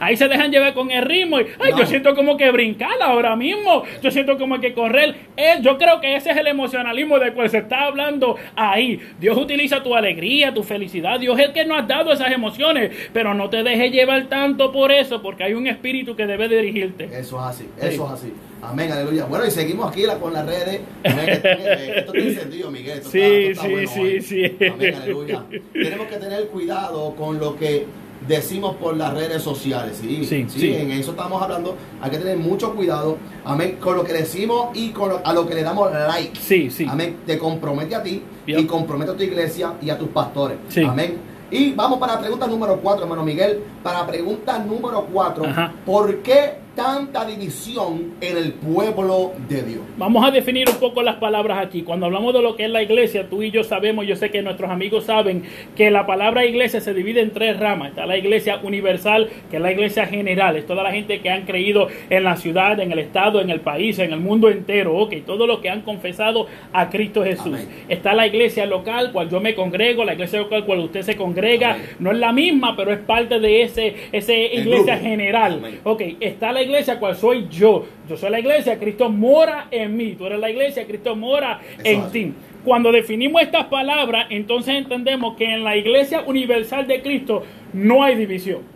[0.00, 1.78] ahí se dejan llevar con el ritmo y ay, No.
[1.78, 5.14] yo siento como que brincar ahora mismo, yo siento como que correr.
[5.36, 9.00] Eh, yo creo que ese es el emocionalismo del cual se está hablando ahí.
[9.20, 12.90] Dios utiliza tu alegría, tu felicidad, Dios es el que nos ha dado esas emociones,
[13.12, 17.04] pero no te dejes llevar tanto por eso porque hay un espíritu que debe dirigirte.
[17.06, 17.86] Eso es así, Sí.
[17.88, 18.32] eso es así.
[18.70, 19.24] Amén, aleluya.
[19.26, 20.80] Bueno, y seguimos aquí la- con las redes.
[21.04, 22.98] Amén, esto, eh, esto tiene sentido, Miguel.
[22.98, 24.20] Esto Sí, está- esto está sí, bueno sí, hoy.
[24.22, 24.56] sí.
[24.72, 25.44] Amén, aleluya.
[25.72, 27.86] Tenemos que tener cuidado con lo que
[28.26, 29.98] decimos por las redes sociales.
[30.00, 30.74] Sí, Sí, sí, sí.
[30.74, 31.76] en eso estamos hablando.
[32.00, 33.18] Hay que tener mucho cuidado.
[33.44, 36.38] Amén, con lo que decimos y con lo- a lo que le damos like.
[36.40, 36.86] Sí, sí.
[36.88, 37.18] Amén.
[37.26, 38.58] Te compromete a ti Yep.
[38.60, 40.56] y compromete a tu iglesia y a tus pastores.
[40.68, 40.82] Sí.
[40.82, 41.18] Amén.
[41.50, 43.60] Y vamos para la pregunta número 4, hermano Miguel.
[43.82, 45.44] Para la pregunta número 4.
[45.44, 45.74] Ajá.
[45.84, 49.80] ¿Por qué tanta división en el pueblo de Dios?
[49.96, 51.82] Vamos a definir un poco las palabras aquí.
[51.82, 54.42] Cuando hablamos de lo que es la iglesia, tú y yo sabemos, yo sé que
[54.42, 55.44] nuestros amigos saben
[55.76, 57.90] que la palabra iglesia se divide en tres ramas.
[57.90, 61.42] Está la iglesia universal, que es la iglesia general, es toda la gente que han
[61.42, 65.14] creído en la ciudad, en el estado, en el país, en el mundo entero, ok,
[65.24, 67.46] todos los que han confesado a Cristo Jesús.
[67.46, 67.68] Amén.
[67.88, 71.74] Está la iglesia local, cual yo me congrego, la iglesia local cual usted se congrega,
[71.74, 71.86] Amén.
[71.98, 75.54] no es la misma, pero es parte de ese, ese iglesia general.
[75.58, 75.80] Amén.
[75.84, 77.86] Ok, está la iglesia cual soy yo.
[78.08, 80.14] Yo soy la iglesia, Cristo mora en mí.
[80.16, 82.12] Tú eres la iglesia, Cristo mora Eso en es.
[82.12, 82.32] ti.
[82.64, 88.16] Cuando definimos estas palabras, entonces entendemos que en la iglesia universal de Cristo no hay
[88.16, 88.73] división.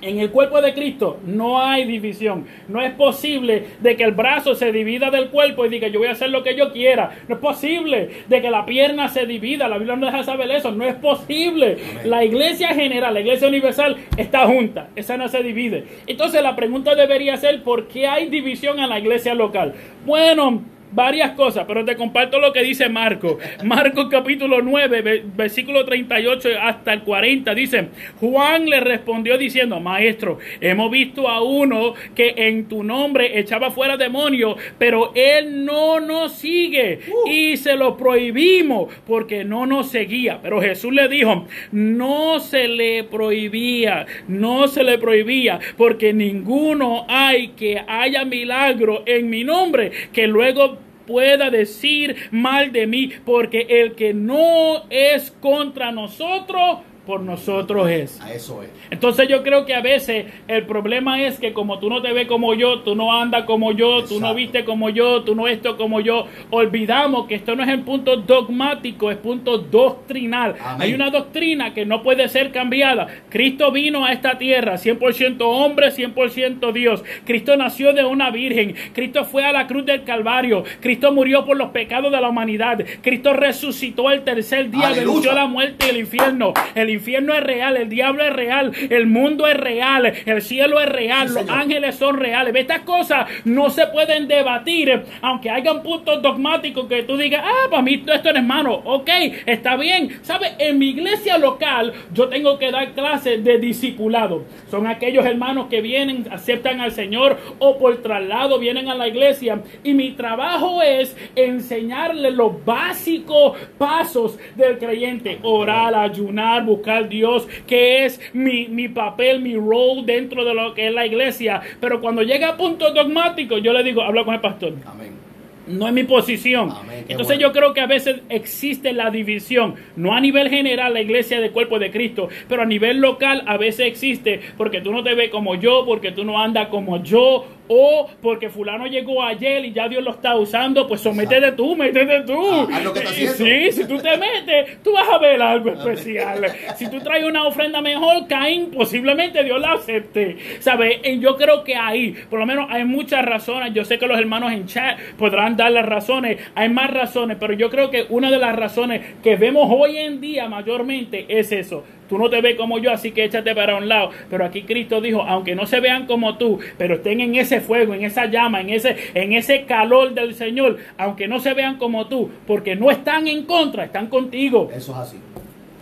[0.00, 2.46] En el cuerpo de Cristo no hay división.
[2.68, 6.08] No es posible de que el brazo se divida del cuerpo y diga yo voy
[6.08, 7.18] a hacer lo que yo quiera.
[7.26, 9.68] No es posible de que la pierna se divida.
[9.68, 10.70] La Biblia no deja saber eso.
[10.70, 11.78] No es posible.
[12.04, 14.88] La iglesia general, la iglesia universal está junta.
[14.94, 15.84] Esa no se divide.
[16.06, 19.74] Entonces la pregunta debería ser ¿por qué hay división en la iglesia local?
[20.06, 23.38] Bueno, varias cosas, pero te comparto lo que dice Marco.
[23.64, 27.88] Marco capítulo 9, ve- versículo 38 hasta el 40 dice,
[28.20, 33.96] Juan le respondió diciendo, maestro, hemos visto a uno que en tu nombre echaba fuera
[33.96, 40.38] demonios, pero él no nos sigue y se lo prohibimos porque no nos seguía.
[40.42, 47.48] Pero Jesús le dijo, no se le prohibía, no se le prohibía, porque ninguno hay
[47.48, 53.94] que haya milagro en mi nombre que luego pueda decir mal de mí, porque el
[53.94, 58.20] que no es contra nosotros, por nosotros es.
[58.20, 58.68] A eso es.
[58.90, 62.28] Entonces yo creo que a veces el problema es que como tú no te ves
[62.28, 65.78] como yo, tú no andas como yo, tú no viste como yo, tú no esto
[65.78, 70.56] como yo, olvidamos que esto no es el punto dogmático, es punto doctrinal.
[70.62, 70.82] Amén.
[70.82, 73.06] Hay una doctrina que no puede ser cambiada.
[73.30, 77.02] Cristo vino a esta tierra, 100% hombre, 100% Dios.
[77.24, 78.74] Cristo nació de una virgen.
[78.92, 80.62] Cristo fue a la cruz del Calvario.
[80.80, 82.84] Cristo murió por los pecados de la humanidad.
[83.00, 86.52] Cristo resucitó el tercer día, venció la muerte y el infierno.
[86.74, 90.88] El infierno es real, el diablo es real, el mundo es real, el cielo es
[90.88, 91.58] real, Sí, los señor.
[91.58, 92.54] ángeles son reales.
[92.54, 97.82] Estas cosas no se pueden debatir, aunque hayan puntos dogmáticos que tú digas, ah, para
[97.82, 98.74] mí esto no es mano.
[98.84, 99.08] Ok,
[99.46, 100.18] está bien.
[100.22, 100.52] ¿Sabes?
[100.58, 104.44] En mi iglesia local yo tengo que dar clases de discipulado.
[104.70, 109.60] Son aquellos hermanos que vienen, aceptan al Señor o por traslado vienen a la iglesia.
[109.84, 115.38] Y mi trabajo es enseñarles los básicos pasos del creyente.
[115.42, 120.88] Orar, ayunar, buscar Dios, que es mi, mi papel, mi rol dentro de lo que
[120.88, 121.60] es la iglesia.
[121.80, 124.72] Pero cuando llega a puntos dogmáticos, yo le digo, habla con el pastor.
[124.86, 125.28] Amén.
[125.68, 126.70] No es mi posición.
[126.70, 127.40] Amén, Entonces bueno.
[127.42, 131.50] yo creo que a veces existe la división, no a nivel general la iglesia del
[131.50, 135.28] cuerpo de Cristo, pero a nivel local a veces existe porque tú no te ves
[135.28, 139.88] como yo, porque tú no andas como yo, o porque fulano llegó ayer y ya
[139.88, 142.38] Dios lo está usando, pues sométete tú, métete tú.
[142.50, 143.06] Ah, haz lo que.
[143.06, 146.44] Sí, si tú te metes, tú vas a ver algo especial.
[146.76, 150.36] Si tú traes una ofrenda mejor, Caín, posiblemente Dios la acepte.
[150.60, 151.00] ¿Sabes?
[151.04, 153.72] Y yo creo que ahí, por lo menos hay muchas razones.
[153.74, 156.38] Yo sé que los hermanos en chat podrán dar las razones.
[156.54, 160.20] Hay más razones, pero yo creo que una de las razones que vemos hoy en
[160.20, 161.84] día mayormente es eso.
[162.08, 164.10] Tú no te ves como yo, así que échate para un lado.
[164.30, 167.94] Pero aquí Cristo dijo, aunque no se vean como tú, pero estén en ese fuego,
[167.94, 172.06] en esa llama, en ese, en ese calor del Señor, aunque no se vean como
[172.08, 174.70] tú, porque no están en contra, están contigo.
[174.74, 175.16] Eso es así.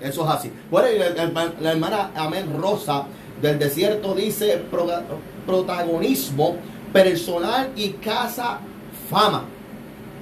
[0.01, 0.51] Eso es así.
[0.71, 3.07] Bueno, y la, hermana Amén Rosa
[3.41, 4.61] del desierto dice
[5.47, 6.57] protagonismo
[6.93, 8.61] personal y casa
[9.11, 9.45] fama.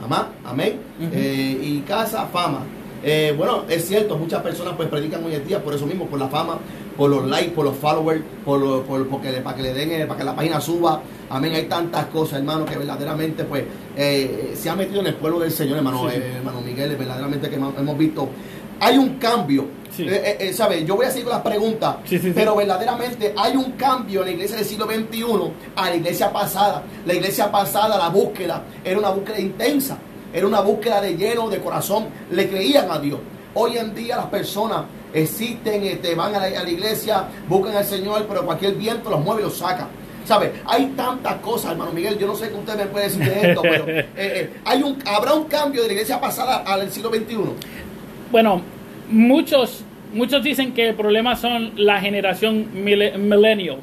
[0.03, 0.81] Amá, amén.
[1.01, 2.61] Eh, y casa fama.
[3.03, 6.19] Eh, bueno, es cierto, muchas personas pues predican hoy en día por eso mismo, por
[6.19, 6.59] la fama,
[6.97, 9.91] por los likes, por los followers, por, lo- por- porque le- para que le den,
[9.93, 11.01] eh, para que la página suba.
[11.31, 11.55] Amén.
[11.55, 13.65] Hay tantas cosas, hermano, que verdaderamente pues
[13.97, 16.21] eh, se ha metido en el pueblo del Señor, hermano, Sí, sí.
[16.23, 18.29] eh, hermano Miguel, verdaderamente que hemos visto.
[18.81, 19.67] Hay un cambio.
[19.95, 20.05] Sí.
[20.09, 20.85] Eh, eh, ¿sabe?
[20.85, 22.33] Yo voy a seguir con las preguntas, Sí, sí, sí.
[22.35, 25.25] pero verdaderamente hay un cambio en la iglesia del siglo XXI
[25.77, 26.83] a la iglesia pasada.
[27.07, 29.97] La iglesia pasada, la búsqueda, era una búsqueda intensa,
[30.33, 33.21] era una búsqueda de lleno, de corazón, le creían a Dios.
[33.55, 37.85] Hoy en día las personas existen, este, van a la, a la iglesia, buscan al
[37.85, 39.89] Señor, pero cualquier viento los mueve y los saca.
[40.25, 40.55] ¿Sabe?
[40.67, 42.19] Hay tantas cosas, hermano Miguel.
[42.19, 44.99] Yo no sé qué usted me puede decir de esto, pero eh, eh, hay un,
[45.07, 47.37] habrá un cambio de la iglesia pasada al siglo XXI.
[48.33, 48.63] Bueno,
[49.11, 53.79] muchos, muchos dicen que el problema son la generación mille- millennial.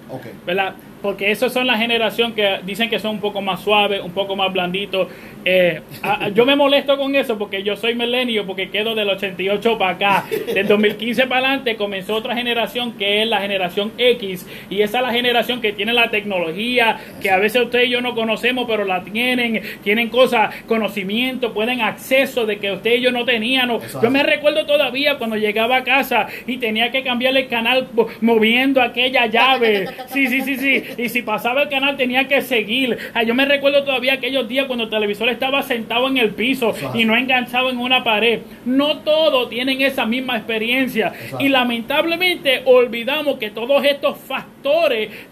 [0.45, 0.73] ¿verdad?
[1.01, 4.35] Porque esos son la generación que dicen que son un poco más suaves, un poco
[4.35, 5.07] más blanditos.
[5.43, 9.77] Eh, a- yo me molesto con eso porque yo soy milenio, porque quedo del 88
[9.79, 10.25] para acá.
[10.53, 14.45] Del 2015 para adelante comenzó otra generación que es la generación X.
[14.69, 18.01] Y esa es la generación que tiene la tecnología, que a veces usted y yo
[18.01, 19.61] no conocemos, pero la tienen.
[19.83, 23.21] Tienen cosas, conocimiento, pueden acceso de que usted y yo no.
[23.21, 27.87] Eso Yo me recuerdo todavía cuando llegaba a casa y tenía que cambiarle el canal
[27.93, 29.87] mo- moviendo aquella llave.
[30.07, 30.83] Sí, sí, sí, sí.
[30.97, 32.97] Y si pasaba el canal tenía que seguir.
[33.13, 36.73] Ah, Yo me recuerdo todavía aquellos días cuando el televisor estaba sentado en el piso
[36.93, 38.41] y no enganchado en una pared.
[38.65, 41.13] No todos tienen esa misma experiencia.
[41.39, 44.60] Y lamentablemente olvidamos que todos estos factores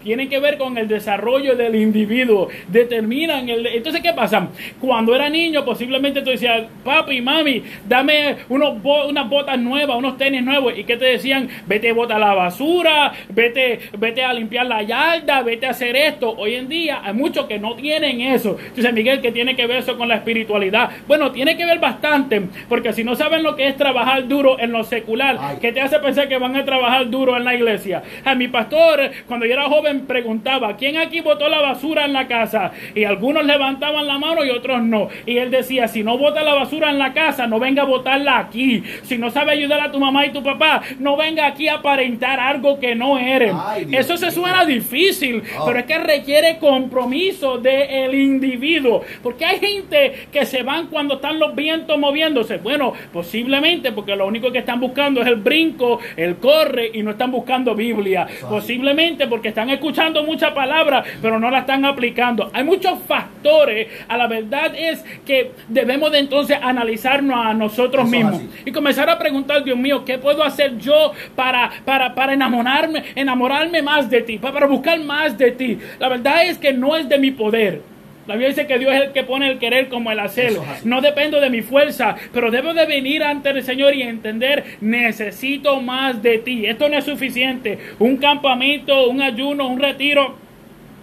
[0.02, 2.48] tienen que ver con el desarrollo del individuo.
[2.68, 3.66] Determinan el...
[3.66, 4.48] Entonces, ¿qué pasa?
[4.80, 10.16] Cuando era niño, posiblemente tú decías, papi, mami, dame unos bo- unas botas nuevas, unos
[10.16, 10.76] tenis nuevos.
[10.76, 11.48] ¿Y qué te decían?
[11.66, 16.34] Vete a botar la basura, vete, vete a limpiar la yarda, vete a hacer esto.
[16.36, 18.56] Hoy en día hay muchos que no tienen eso.
[18.74, 20.90] Dice Miguel, que tiene que ver eso con la espiritualidad?
[21.06, 24.72] Bueno, tiene que ver bastante, porque si no saben lo que es trabajar duro en
[24.72, 25.38] lo secular.
[25.60, 28.02] ¿qué te hace pensar que van a trabajar duro en la iglesia?
[28.24, 32.26] A mi pastor, cuando yo era joven, preguntaba, ¿quién aquí botó la basura en la
[32.26, 32.72] casa?
[32.94, 35.08] Y algunos levantaban la mano y otros no.
[35.26, 38.38] Y él decía, si no bota la basura en la casa, no venga a botarla
[38.38, 38.82] aquí.
[39.02, 42.40] Si no sabe ayudar a tu mamá y tu papá, no venga aquí a aparentar
[42.40, 43.52] algo que no eres.
[43.54, 45.66] Ay, Eso se suena difícil, Oh.
[45.66, 49.02] pero es que requiere compromiso del individuo.
[49.22, 52.58] Porque hay gente que se van cuando están los vientos moviéndose.
[52.58, 57.12] Bueno, posiblemente porque lo único que están buscando es el brinco, el corre y no
[57.12, 58.26] están buscando Biblia.
[58.48, 62.50] Posiblemente porque están escuchando mucha palabra, pero no la están aplicando.
[62.52, 63.88] Hay muchos factores.
[64.08, 69.18] A la verdad es que debemos de entonces analizarnos a nosotros mismos y comenzar a
[69.18, 74.38] preguntar, Dios mío, ¿qué puedo hacer yo para, para, para enamorarme, enamorarme más de ti,
[74.38, 75.78] para buscar más de ti?
[75.98, 77.89] La verdad es que no es de mi poder.
[78.30, 80.52] La Biblia dice que Dios es el que pone el querer como el hacer.
[80.84, 85.80] No dependo de mi fuerza, pero debo de venir ante el Señor y entender, necesito
[85.80, 86.64] más de ti.
[86.64, 87.76] Esto no es suficiente.
[87.98, 90.36] Un campamento, un ayuno, un retiro,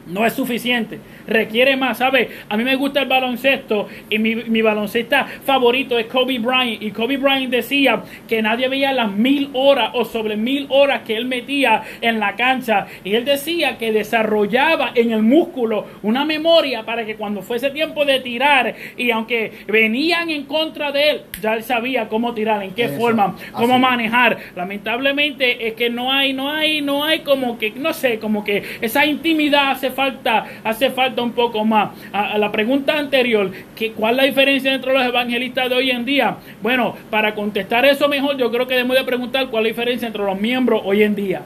[0.08, 2.30] no es suficiente requiere más, ¿sabe?
[2.50, 6.82] A mí me gusta el baloncesto y mi, mi baloncesta favorito es Kobe Bryant.
[6.82, 11.16] Y Kobe Bryant decía que nadie veía las mil horas o sobre mil horas que
[11.16, 12.88] él metía en la cancha.
[13.04, 18.06] Y él decía que desarrollaba en el músculo una memoria para que cuando fuese tiempo
[18.06, 22.72] de tirar y aunque venían en contra de él, ya él sabía cómo tirar, en
[22.72, 24.38] qué forma, cómo manejar.
[24.56, 28.64] Lamentablemente es que no hay, no hay, no hay como que, no sé, como que
[28.82, 31.90] esa intimidad hace falta, hace falta un poco más.
[32.12, 36.06] A, la pregunta anterior, que, ¿cuál es la diferencia entre los evangelistas de hoy en
[36.06, 36.38] día?
[36.62, 40.08] Bueno, para contestar eso mejor, yo creo que debemos de preguntar cuál es la diferencia
[40.08, 41.42] entre los miembros hoy en día.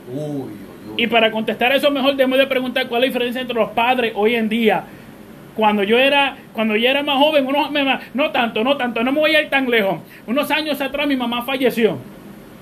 [0.98, 4.14] Y para contestar eso mejor, debemos de preguntar cuál es la diferencia entre los padres
[4.16, 4.84] hoy en día
[5.56, 7.72] cuando yo era cuando yo era más joven unos,
[8.14, 11.16] no tanto no tanto no me voy a ir tan lejos unos años atrás mi
[11.16, 11.98] mamá falleció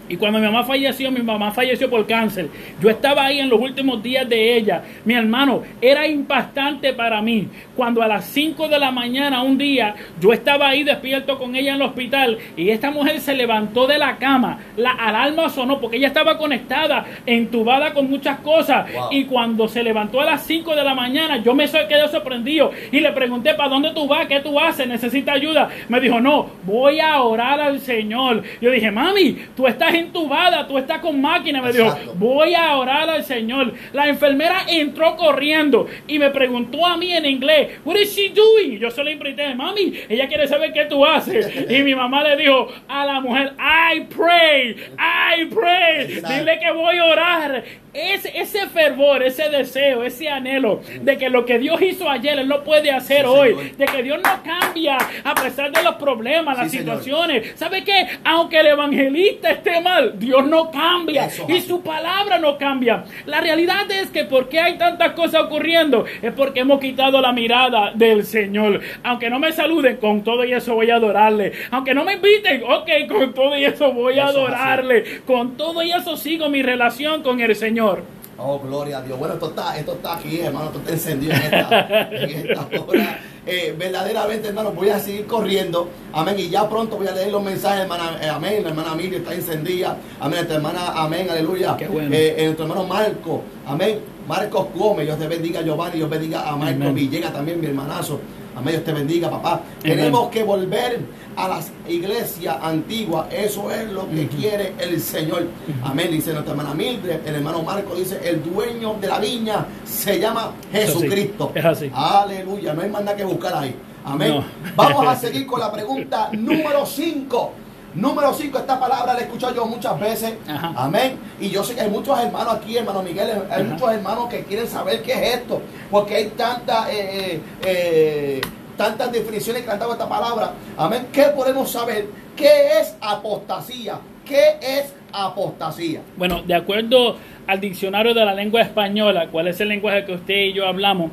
[0.09, 2.49] y cuando mi mamá falleció, mi mamá falleció por cáncer.
[2.81, 4.83] Yo estaba ahí en los últimos días de ella.
[5.05, 7.47] Mi hermano, era impactante para mí.
[7.75, 11.71] Cuando a las 5 de la mañana un día yo estaba ahí despierto con ella
[11.71, 14.59] en el hospital y esta mujer se levantó de la cama.
[14.75, 18.87] La alarma sonó porque ella estaba conectada, entubada con muchas cosas.
[19.11, 22.99] Y cuando se levantó a las 5 de la mañana, yo me quedé sorprendido y
[22.99, 24.27] le pregunté, ¿para dónde tú vas?
[24.27, 24.87] ¿Qué tú haces?
[24.87, 25.69] ¿Necesitas ayuda?
[25.87, 28.43] Me dijo, no, voy a orar al Señor.
[28.59, 31.61] Yo dije, mami, tú estás entubada, tú estás con máquina.
[31.61, 33.73] Me dijo, voy a orar al Señor.
[33.93, 38.79] La enfermera entró corriendo y me preguntó a mí en inglés, what is she doing?
[38.79, 41.49] Yo solo le mami, ella quiere saber qué tú haces.
[41.69, 46.07] Y mi mamá le dijo a la mujer, I pray, I pray.
[46.07, 47.63] Dile que voy a orar.
[47.99, 52.47] Ese, ese fervor, ese deseo, ese anhelo de que lo que Dios hizo ayer, Él
[52.47, 53.73] lo puede hacer hoy.
[53.77, 57.53] De que Dios no cambia a pesar de los problemas, las situaciones.
[57.55, 58.07] ¿Sabe qué?
[58.23, 61.29] Aunque el evangelista esté mal, Dios no cambia.
[61.47, 63.03] y su palabra no cambia.
[63.25, 67.91] La realidad es que porque hay tantas cosas ocurriendo, es porque hemos quitado la mirada
[67.93, 68.79] del Señor.
[69.03, 71.51] Aunque no me saluden, con todo y eso voy a adorarle.
[71.71, 75.21] Aunque no me inviten, ok, con todo y eso voy a adorarle.
[75.25, 77.88] Con todo y eso sigo mi relación con el Señor.
[78.37, 79.19] Oh, gloria a Dios.
[79.19, 83.19] Bueno, esto está, esto está aquí, hermano, esto está encendido en esta, en esta hora.
[83.51, 85.89] Eh, verdaderamente, hermano, voy a seguir corriendo.
[86.13, 86.35] Amén.
[86.37, 88.19] Y ya pronto voy a leer los mensajes, hermana.
[88.21, 88.61] Eh, amén.
[88.63, 89.97] La hermana Miriam está encendida.
[90.19, 90.37] Amén.
[90.37, 91.27] Nuestra hermana, amén.
[91.29, 91.75] Aleluya.
[91.75, 92.09] Qué bueno.
[92.13, 93.41] Eh, nuestro hermano Marco.
[93.65, 93.99] Amén.
[94.27, 95.07] Marcos Gómez.
[95.07, 95.97] Dios te bendiga, Giovanni.
[95.97, 98.19] Dios bendiga a Marco Villegas también, mi hermanazo.
[98.55, 98.73] Amén.
[98.73, 99.61] Dios te bendiga, papá.
[99.81, 100.99] Tenemos que volver
[101.35, 103.27] a las iglesias antiguas.
[103.31, 105.47] Eso es lo que quiere el Señor.
[105.83, 106.11] Amén.
[106.11, 110.51] Dice nuestra hermana Mildred, el hermano Marco dice, el dueño de la viña se llama
[110.71, 111.51] Jesucristo.
[111.55, 111.91] Es así.
[111.93, 112.73] Aleluya.
[112.73, 113.75] No hay más nada que buscar ahí.
[114.03, 114.43] Amén.
[114.75, 117.53] Vamos a seguir con la pregunta número 5.
[117.95, 120.35] Número 5, esta palabra la he escuchado yo muchas veces.
[120.47, 121.17] Amén.
[121.39, 124.67] Y yo sé que hay muchos hermanos aquí, hermano Miguel, hay muchos hermanos que quieren
[124.67, 125.61] saber qué es esto.
[125.89, 128.41] Porque hay tanta eh, eh, eh
[128.79, 130.53] tantas definiciones que han dado esta palabra.
[130.77, 131.07] Amén.
[131.11, 132.05] ¿Qué podemos saber?
[132.33, 133.99] ¿Qué es apostasía?
[134.23, 135.99] ¿Qué es apostasía?
[136.15, 140.33] Bueno, de acuerdo al diccionario de la lengua española, ¿cuál es el lenguaje que usted
[140.33, 141.11] y yo hablamos?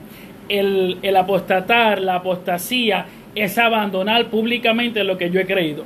[0.48, 5.84] El, el apostatar, la apostasía, es abandonar públicamente lo que yo he creído.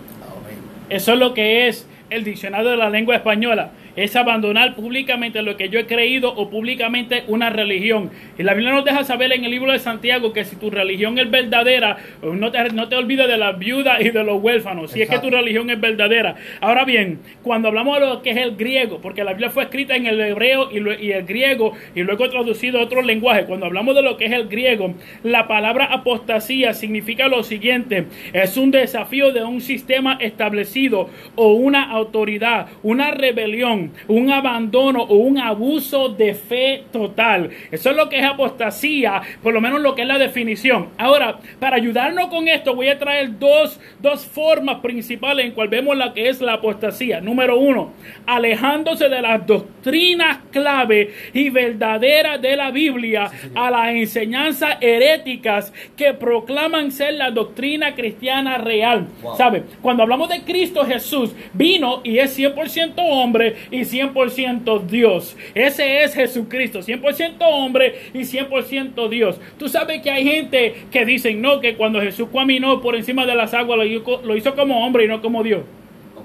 [0.88, 3.70] Eso es lo que es el diccionario de la lengua española
[4.00, 8.10] es abandonar públicamente lo que yo he creído o públicamente una religión.
[8.38, 11.18] Y la Biblia nos deja saber en el libro de Santiago que si tu religión
[11.18, 15.02] es verdadera, no te, no te olvides de las viudas y de los huérfanos, si
[15.02, 16.36] es que tu religión es verdadera.
[16.62, 19.94] Ahora bien, cuando hablamos de lo que es el griego, porque la Biblia fue escrita
[19.94, 23.94] en el hebreo y, y el griego y luego traducido a otro lenguaje, cuando hablamos
[23.94, 29.32] de lo que es el griego, la palabra apostasía significa lo siguiente, es un desafío
[29.32, 36.34] de un sistema establecido o una autoridad, una rebelión un abandono o un abuso de
[36.34, 37.50] fe total.
[37.70, 40.88] Eso es lo que es apostasía, por lo menos lo que es la definición.
[40.98, 45.96] Ahora, para ayudarnos con esto, voy a traer dos, dos formas principales en cual vemos
[45.96, 47.20] la que es la apostasía.
[47.20, 47.92] Número uno,
[48.26, 56.12] alejándose de las doctrinas clave y verdaderas de la Biblia a las enseñanzas heréticas que
[56.14, 59.06] proclaman ser la doctrina cristiana real.
[59.36, 59.64] ¿Sabe?
[59.82, 65.36] Cuando hablamos de Cristo Jesús, vino y es 100% hombre y 100% Dios.
[65.54, 69.40] Ese es Jesucristo, 100% hombre y 100% Dios.
[69.58, 73.34] Tú sabes que hay gente que dicen, no, que cuando Jesús caminó por encima de
[73.34, 75.62] las aguas lo hizo, como hombre y no como Dios.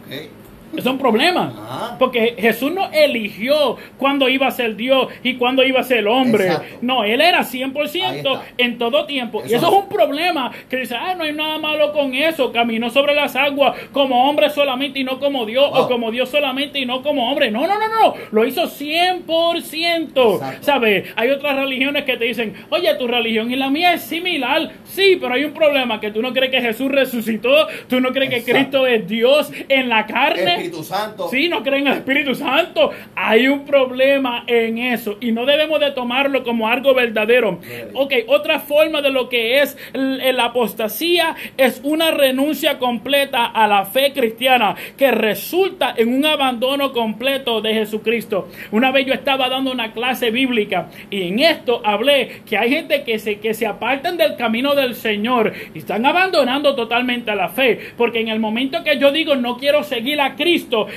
[0.05, 0.29] Okay.
[0.77, 1.53] Es un problema.
[1.57, 1.95] Ah.
[1.97, 6.49] Porque Jesús no eligió cuándo iba a ser Dios y cuándo iba a ser hombre.
[6.81, 9.41] No, Él era 100% en todo tiempo.
[9.47, 10.51] y eso es un problema.
[10.69, 12.51] Que dice, ah, no hay nada malo con eso.
[12.51, 15.69] Caminó sobre las aguas como hombre solamente y no como Dios.
[15.73, 17.51] O como Dios solamente y no como hombre.
[17.51, 18.13] No, no, no, no.
[18.31, 20.61] Lo hizo 100%.
[20.61, 21.09] ¿Sabes?
[21.15, 24.71] Hay otras religiones que te dicen, oye, tu religión y la mía es similar.
[24.85, 25.99] Sí, pero hay un problema.
[25.99, 27.67] Que tú no crees que Jesús resucitó.
[27.89, 30.64] Tú no crees que Cristo es Dios en la carne.
[30.65, 31.27] Espíritu Santo.
[31.29, 32.91] Sí, no creen en el Espíritu Santo.
[33.15, 37.59] Hay un problema en eso y no debemos de tomarlo como algo verdadero.
[37.93, 43.85] Ok, otra forma de lo que es la apostasía es una renuncia completa a la
[43.85, 48.49] fe cristiana que resulta en un abandono completo de Jesucristo.
[48.71, 53.03] Una vez yo estaba dando una clase bíblica y en esto hablé que hay gente
[53.03, 57.79] que se, que se apartan del camino del Señor y están abandonando totalmente la fe.
[57.97, 60.44] Porque en el momento que yo digo no quiero seguir a Cristo,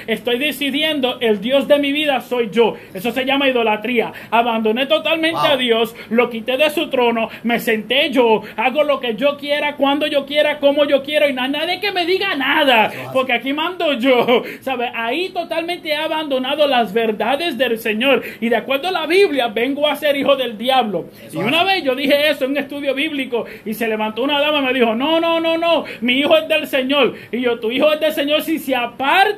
[0.06, 2.74] estoy decidiendo el Dios de mi vida soy yo.
[2.92, 4.12] Eso se llama idolatría.
[4.30, 9.14] Abandoné totalmente a Dios, lo quité de su trono, me senté yo, hago lo que
[9.14, 13.32] yo quiera, cuando yo quiera, como yo quiero y nadie que me diga nada, porque
[13.32, 14.42] aquí mando yo.
[14.60, 14.90] ¿Sabe?
[14.94, 19.86] Ahí totalmente he abandonado las verdades del Señor y de acuerdo a la Biblia vengo
[19.86, 21.06] a ser hijo del diablo.
[21.32, 24.58] y una vez yo dije eso en un estudio bíblico y se levantó una dama
[24.58, 27.14] y me dijo, no, no, no, no, mi hijo es del Señor.
[27.32, 29.37] Y yo, tu hijo es del Señor si se aparta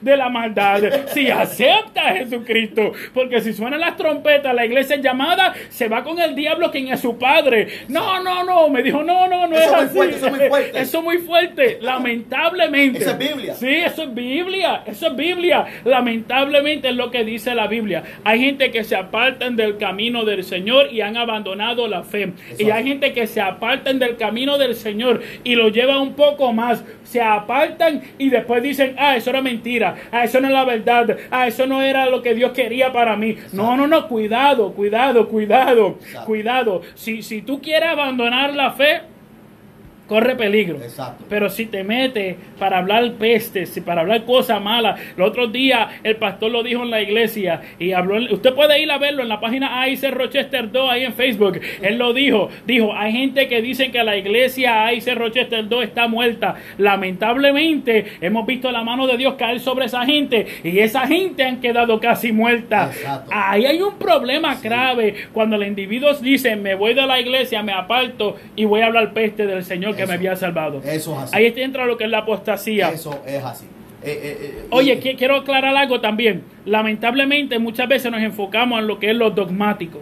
[0.00, 2.92] de la maldad, si acepta a Jesucristo.
[3.12, 7.00] Porque si suenan las trompetas, la iglesia llamada se va con el diablo quien es
[7.00, 7.68] su padre.
[7.88, 9.98] No, no, no, me dijo, no, no, no es así.
[9.98, 10.80] eso es muy fuerte.
[10.80, 12.98] Eso muy fuerte, lamentablemente.
[13.00, 13.54] Eso es Biblia.
[13.54, 15.66] Sí, eso es Biblia, eso es Biblia.
[15.84, 18.02] Lamentablemente es lo que dice la Biblia.
[18.24, 22.32] Hay gente que se apartan del camino del Señor y han abandonado la fe.
[22.58, 26.52] Y hay gente que se apartan del camino del Señor y lo lleva un poco
[26.52, 26.84] más.
[27.10, 31.16] Se apartan y después dicen, ah, eso era mentira, ah, eso no es la verdad,
[31.32, 33.36] ah, eso no era lo que Dios quería para mí.
[33.52, 36.82] No, no, no, cuidado, cuidado, cuidado, cuidado.
[36.94, 39.00] Si, si tú quieres abandonar la fe,
[40.10, 40.82] corre peligro.
[40.82, 41.24] Exacto.
[41.28, 46.16] Pero si te metes para hablar pestes, para hablar cosas malas, el otro día el
[46.16, 49.38] pastor lo dijo en la iglesia y habló, usted puede ir a verlo en la
[49.38, 53.92] página AIC Rochester 2 ahí en Facebook, él lo dijo, dijo, hay gente que dice
[53.92, 59.34] que la iglesia AIC Rochester 2 está muerta, lamentablemente hemos visto la mano de Dios
[59.34, 62.90] caer sobre esa gente y esa gente han quedado casi muerta.
[63.30, 67.72] Ahí hay un problema grave cuando el individuo dice, me voy de la iglesia, me
[67.72, 70.82] aparto y voy a hablar peste del Señor que me había salvado.
[70.84, 71.36] Eso es así.
[71.36, 72.90] Ahí entra lo que es la apostasía.
[72.90, 73.66] Eso es así.
[74.02, 76.44] Eh, eh, eh, Oye, quiero aclarar algo también.
[76.64, 80.00] Lamentablemente muchas veces nos enfocamos en lo que es lo dogmático.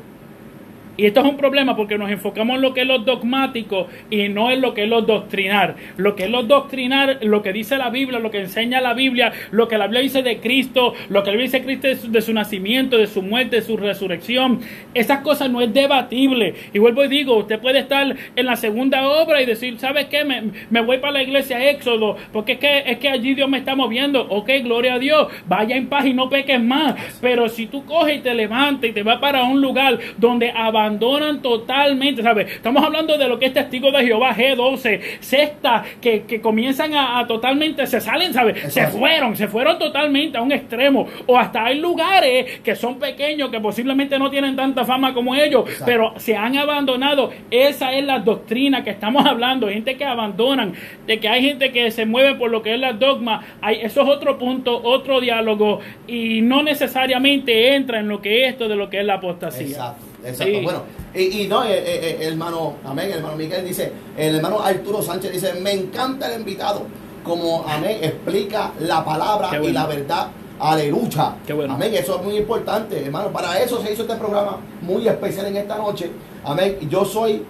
[0.98, 4.28] Y esto es un problema porque nos enfocamos en lo que es lo dogmático y
[4.28, 5.76] no en lo que es lo doctrinar.
[5.96, 9.32] Lo que es lo doctrinar, lo que dice la Biblia, lo que enseña la Biblia,
[9.52, 12.20] lo que la Biblia dice de Cristo, lo que la Biblia dice de Cristo de
[12.20, 14.58] su, nacimiento, de su muerte, de su resurrección.
[14.92, 16.54] Esas cosas no es debatible.
[16.72, 20.24] Y vuelvo y digo, usted puede estar en la segunda obra y decir, ¿sabes qué?
[20.24, 23.76] Me, voy para la iglesia Éxodo porque es que, es que allí Dios me está
[23.76, 24.26] moviendo.
[24.30, 25.28] Ok, gloria a Dios.
[25.46, 26.96] Vaya en paz y no peques más.
[27.20, 30.87] Pero si tú coges y te levantas y te vas para un lugar donde avanzas
[30.88, 32.50] abandonan totalmente, ¿sabes?
[32.50, 37.26] Estamos hablando de lo que es testigo de Jehová, G12, sexta, que, que comienzan a,
[37.26, 38.72] totalmente, se salen, ¿sabes?
[38.72, 41.06] Se fueron, se fueron totalmente a un extremo.
[41.26, 45.64] O hasta hay lugares que son pequeños, que posiblemente no tienen tanta fama como ellos,
[45.84, 47.30] pero se han abandonado.
[47.50, 50.72] Esa es la doctrina que estamos hablando, gente que abandonan,
[51.06, 53.42] de que hay gente que se mueve por lo que es la dogma.
[53.60, 58.52] Hay, eso es otro punto, otro diálogo, y no necesariamente entra en lo que es
[58.52, 59.66] esto de lo que es la apostasía.
[59.66, 60.08] Exacto.
[60.24, 60.62] Exacto.
[60.62, 60.77] Bueno,
[61.14, 65.54] y, no, eh, eh, eh, hermano, amén, hermano Miguel dice, el hermano Arturo Sánchez dice,
[65.54, 66.82] me encanta el invitado,
[67.24, 70.28] como, amén, explica la palabra y la verdad.
[70.60, 71.36] Aleluya.
[71.68, 71.94] Amén.
[71.94, 73.28] Eso es muy importante, hermano.
[73.28, 76.10] Para eso se hizo este programa muy especial en esta noche.
[76.44, 76.78] Amén.
[76.90, 77.44] Yo soy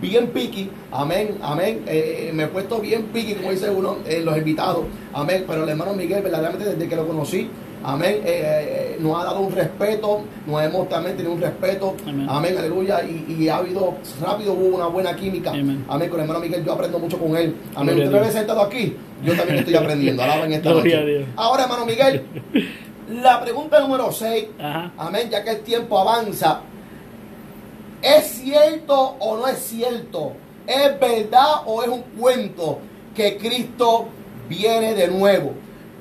[0.00, 0.70] bien piqui.
[0.92, 1.36] Amén.
[1.42, 1.82] Amén.
[1.84, 4.84] me he puesto bien piqui, como dice uno, en los invitados.
[5.12, 5.46] Amén.
[5.48, 7.50] Pero el hermano Miguel, verdaderamente, desde que lo conocí,
[7.82, 8.20] Amén.
[8.24, 11.96] Eh, eh, nos ha dado un respeto, nos hemos también tenido un respeto.
[12.28, 13.02] Amén, aleluya.
[13.04, 15.50] Y, ha habido, rápido hubo una buena química.
[15.50, 15.84] Amén.
[15.86, 17.54] Con el hermano Miguel, yo aprendo mucho con él.
[17.74, 17.98] Amén.
[17.98, 20.22] Usted me ve sentado aquí, yo también estoy aprendiendo.
[20.22, 21.26] Alaba en esta noche.
[21.36, 22.22] Ahora, hermano Miguel,
[23.10, 24.46] la pregunta número 6.
[24.96, 26.60] Amén, ya que el tiempo avanza.
[28.02, 30.32] ¿Es cierto o no es cierto?
[30.66, 32.78] ¿Es verdad o es un cuento
[33.14, 34.06] que Cristo
[34.48, 35.52] viene de nuevo?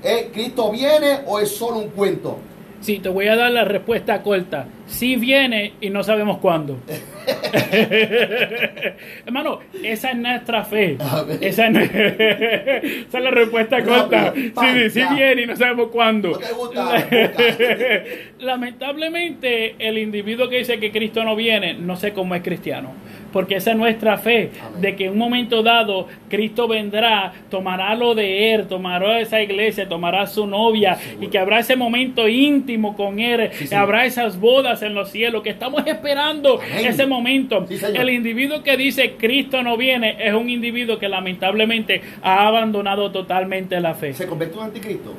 [0.03, 2.37] ¿Es Cristo viene o es solo un cuento?
[2.79, 4.67] Sí, te voy a dar la respuesta corta.
[4.85, 6.77] Sí viene y no sabemos cuándo.
[9.25, 10.97] Hermano, esa es nuestra fe.
[11.41, 11.75] Esa es,
[13.09, 14.33] esa es la respuesta Rápido, corta.
[14.53, 16.29] pam, Sí, sí viene y no sabemos cuándo.
[16.29, 16.83] ¿No te gusta?
[16.83, 17.07] Busca.
[18.39, 22.91] Lamentablemente, el individuo que dice que Cristo no viene, no sé cómo es cristiano.
[23.37, 24.81] Porque esa es nuestra fe, Amén.
[24.81, 29.87] de que en un momento dado Cristo vendrá, tomará lo de Él, tomará esa iglesia,
[29.87, 31.23] tomará a su novia Seguro.
[31.23, 35.43] y que habrá ese momento íntimo con Él, Sí, habrá esas bodas en los cielos,
[35.43, 36.87] que estamos esperando Amén.
[36.87, 37.63] ese momento.
[37.69, 43.11] Sí, el individuo que dice Cristo no viene es un individuo que lamentablemente ha abandonado
[43.11, 44.13] totalmente la fe.
[44.15, 45.13] ¿Se convierte en anticristo?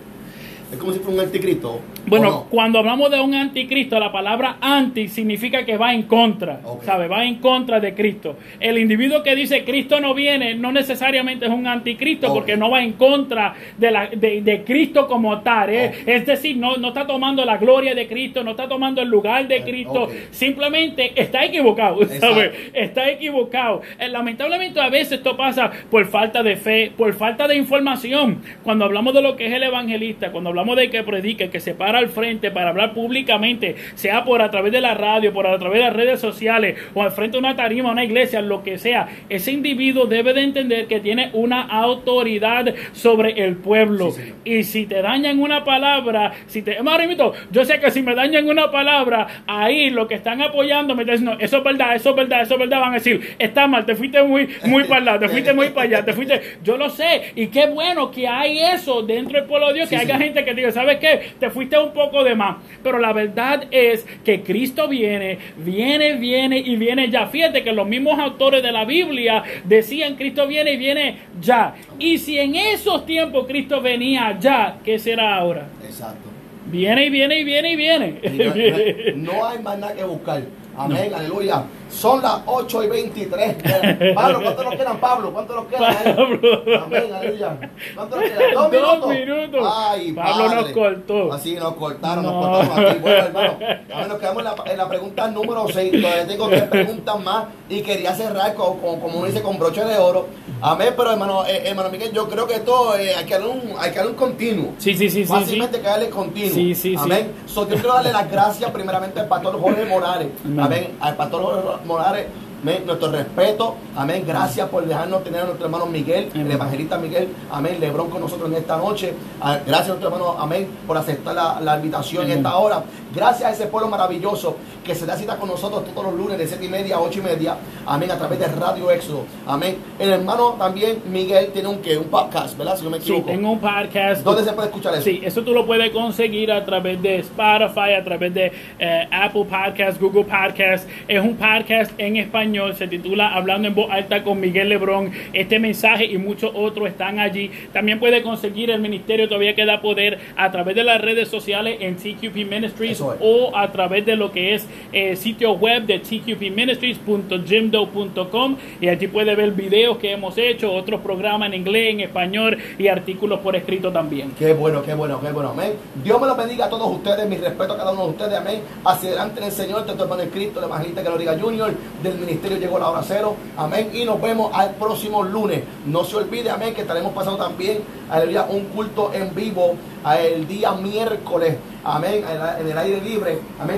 [0.71, 1.81] Es como si fuera un anticristo.
[2.07, 6.61] Bueno, cuando hablamos de un anticristo, la palabra anti significa que va en contra.
[6.83, 7.09] ¿sabe?
[7.09, 8.37] Va en contra de Cristo.
[8.61, 12.83] El individuo que dice Cristo no viene, no necesariamente es un anticristo porque no va
[12.83, 15.71] en contra de, la, de, de Cristo como tal.
[15.71, 15.93] ¿eh?
[16.07, 19.49] Es decir, no, no está tomando la gloria de Cristo, no está tomando el lugar
[19.49, 20.12] de Cristo, ok.
[20.31, 21.99] simplemente está equivocado.
[22.21, 22.71] ¿sabe?
[22.75, 23.83] Está equivocado.
[23.99, 28.43] Eh, Lamentablemente a veces esto pasa por falta de fe, por falta de información.
[28.62, 31.75] Cuando hablamos de lo que es el evangelista, cuando hablamos de que predica, que se
[31.75, 35.59] para al frente para hablar públicamente, sea por a través de la radio, por a
[35.59, 38.77] través de las redes sociales o al frente de una tarima, una iglesia, lo que
[38.79, 44.11] sea, ese individuo debe de entender que tiene una autoridad sobre el pueblo.
[44.11, 46.83] Sí, y si te dañan una palabra, si te...
[46.83, 51.05] Marimito, yo sé que si me dañan una palabra, ahí lo que están apoyando me
[51.05, 53.67] dicen, no, eso es verdad, eso es verdad, eso es verdad, van a decir, está
[53.67, 56.77] mal, te fuiste muy, muy para allá, te fuiste muy para allá, te fuiste, yo
[56.77, 60.01] lo sé, y qué bueno que hay eso dentro del pueblo de Dios, Sí, que
[60.03, 60.23] haya señor.
[60.23, 61.32] gente que diga, ¿sabes qué?
[61.38, 66.59] Te fuiste un poco de más, pero la verdad es que Cristo viene, viene, viene
[66.59, 67.26] y viene ya.
[67.26, 71.74] Fíjate que los mismos autores de la Biblia decían, Cristo viene y viene ya.
[71.99, 75.66] Y si en esos tiempos Cristo venía ya, ¿qué será ahora?
[75.84, 76.28] Exacto.
[76.66, 78.20] Viene y viene y viene y viene.
[78.22, 80.42] Y no, no hay más nada que buscar.
[80.79, 81.62] Amén, aleluya.
[81.91, 83.57] Son las 8 y 23.
[84.14, 85.33] Pablo, ¿cuánto nos quedan, Pablo?
[85.33, 86.16] ¿Cuánto nos quedan?
[86.16, 86.39] Pablo.
[86.85, 87.57] Amén, aleluya.
[87.95, 88.55] ¿Cuánto nos quedan?
[88.55, 89.09] Dos Dos minutos.
[89.11, 89.72] minutos.
[89.74, 90.61] Ay, Pablo padre.
[90.62, 91.33] nos cortó.
[91.33, 92.41] Así nos cortaron, No.
[92.41, 92.99] nos cortamos aquí.
[93.01, 93.53] Bueno, hermano,
[93.95, 95.93] a ver, nos quedamos en la, en la pregunta número 6.
[96.03, 99.85] Todavía tengo tres preguntas más y quería cerrar con, con- como uno dice, con broche
[99.85, 100.26] de oro.
[100.61, 103.62] Amén, pero hermano, eh, hermano Miguel, yo creo que esto eh, hay que darle un,
[103.79, 104.72] hay que darle un continuo.
[104.79, 105.33] Sí, sí, sí, sí, sí.
[105.33, 106.51] Fácilmente que darle continuo.
[106.55, 106.97] Sí, sí, sí.
[106.99, 107.33] Amén.
[107.47, 110.29] So, yo quiero darle las gracias primeramente al pastor Jorge Morales.
[110.45, 110.68] Amén.
[110.69, 110.99] Amén.
[111.01, 112.27] Al pastor Morales.
[112.63, 113.77] Amén, Nuestro respeto.
[113.97, 114.25] Amén.
[114.27, 117.29] Gracias por dejarnos tener a nuestro hermano Miguel, el evangelista Miguel.
[117.51, 117.79] Amén.
[117.81, 119.13] Lebrón con nosotros en esta noche.
[119.41, 120.37] Ah, Gracias a nuestro hermano.
[120.39, 120.69] Amén.
[120.87, 122.83] Por aceptar la, la invitación en esta hora.
[123.15, 126.47] Gracias a ese pueblo maravilloso que se da cita con nosotros todos los lunes de
[126.47, 127.57] 7 y media a 8 y media.
[127.87, 128.11] Amén.
[128.11, 129.25] A través de Radio Éxodo.
[129.47, 129.77] Amén.
[129.99, 131.97] El hermano también Miguel tiene un, ¿qué?
[131.99, 132.77] un podcast, ¿verdad?
[132.77, 133.27] Si no me Sí, equivoco.
[133.31, 134.23] tengo un podcast.
[134.25, 135.03] ¿Dónde se puede escuchar eso?
[135.05, 139.45] Sí, eso tú lo puedes conseguir a través de Spotify, a través de eh, Apple
[139.45, 140.89] Podcast, Google Podcast.
[141.07, 145.11] Es un podcast en español, se titula Hablando en voz alta con Miguel Lebrón.
[145.34, 147.51] Este mensaje y muchos otros están allí.
[147.74, 151.96] También puede conseguir el ministerio Todavía Queda Poder a través de las redes sociales en
[151.96, 153.07] TQP Ministries es.
[153.20, 159.34] o a través de lo que es eh, sitio web de tqpministries.jimdo.com y allí puede
[159.34, 163.92] ver videos que hemos hecho, otros programas en inglés, en español y artículos por escrito
[163.92, 164.32] también.
[164.38, 165.74] Qué bueno, qué bueno, qué bueno, amén.
[166.03, 168.62] Dios me lo bendiga a todos ustedes, mi respeto a cada uno de ustedes, amén.
[168.84, 171.74] Hacia adelante en el Señor, te hermano en Cristo, el evangelista que lo diga Junior,
[172.03, 173.91] del ministerio llegó la hora cero, amén.
[173.93, 175.62] Y nos vemos al próximo lunes.
[175.86, 177.80] No se olvide, amén, que estaremos pasando también,
[178.11, 179.74] aleluya, un culto en vivo
[180.18, 182.24] el día miércoles, amén,
[182.61, 183.76] en el aire libre, amén.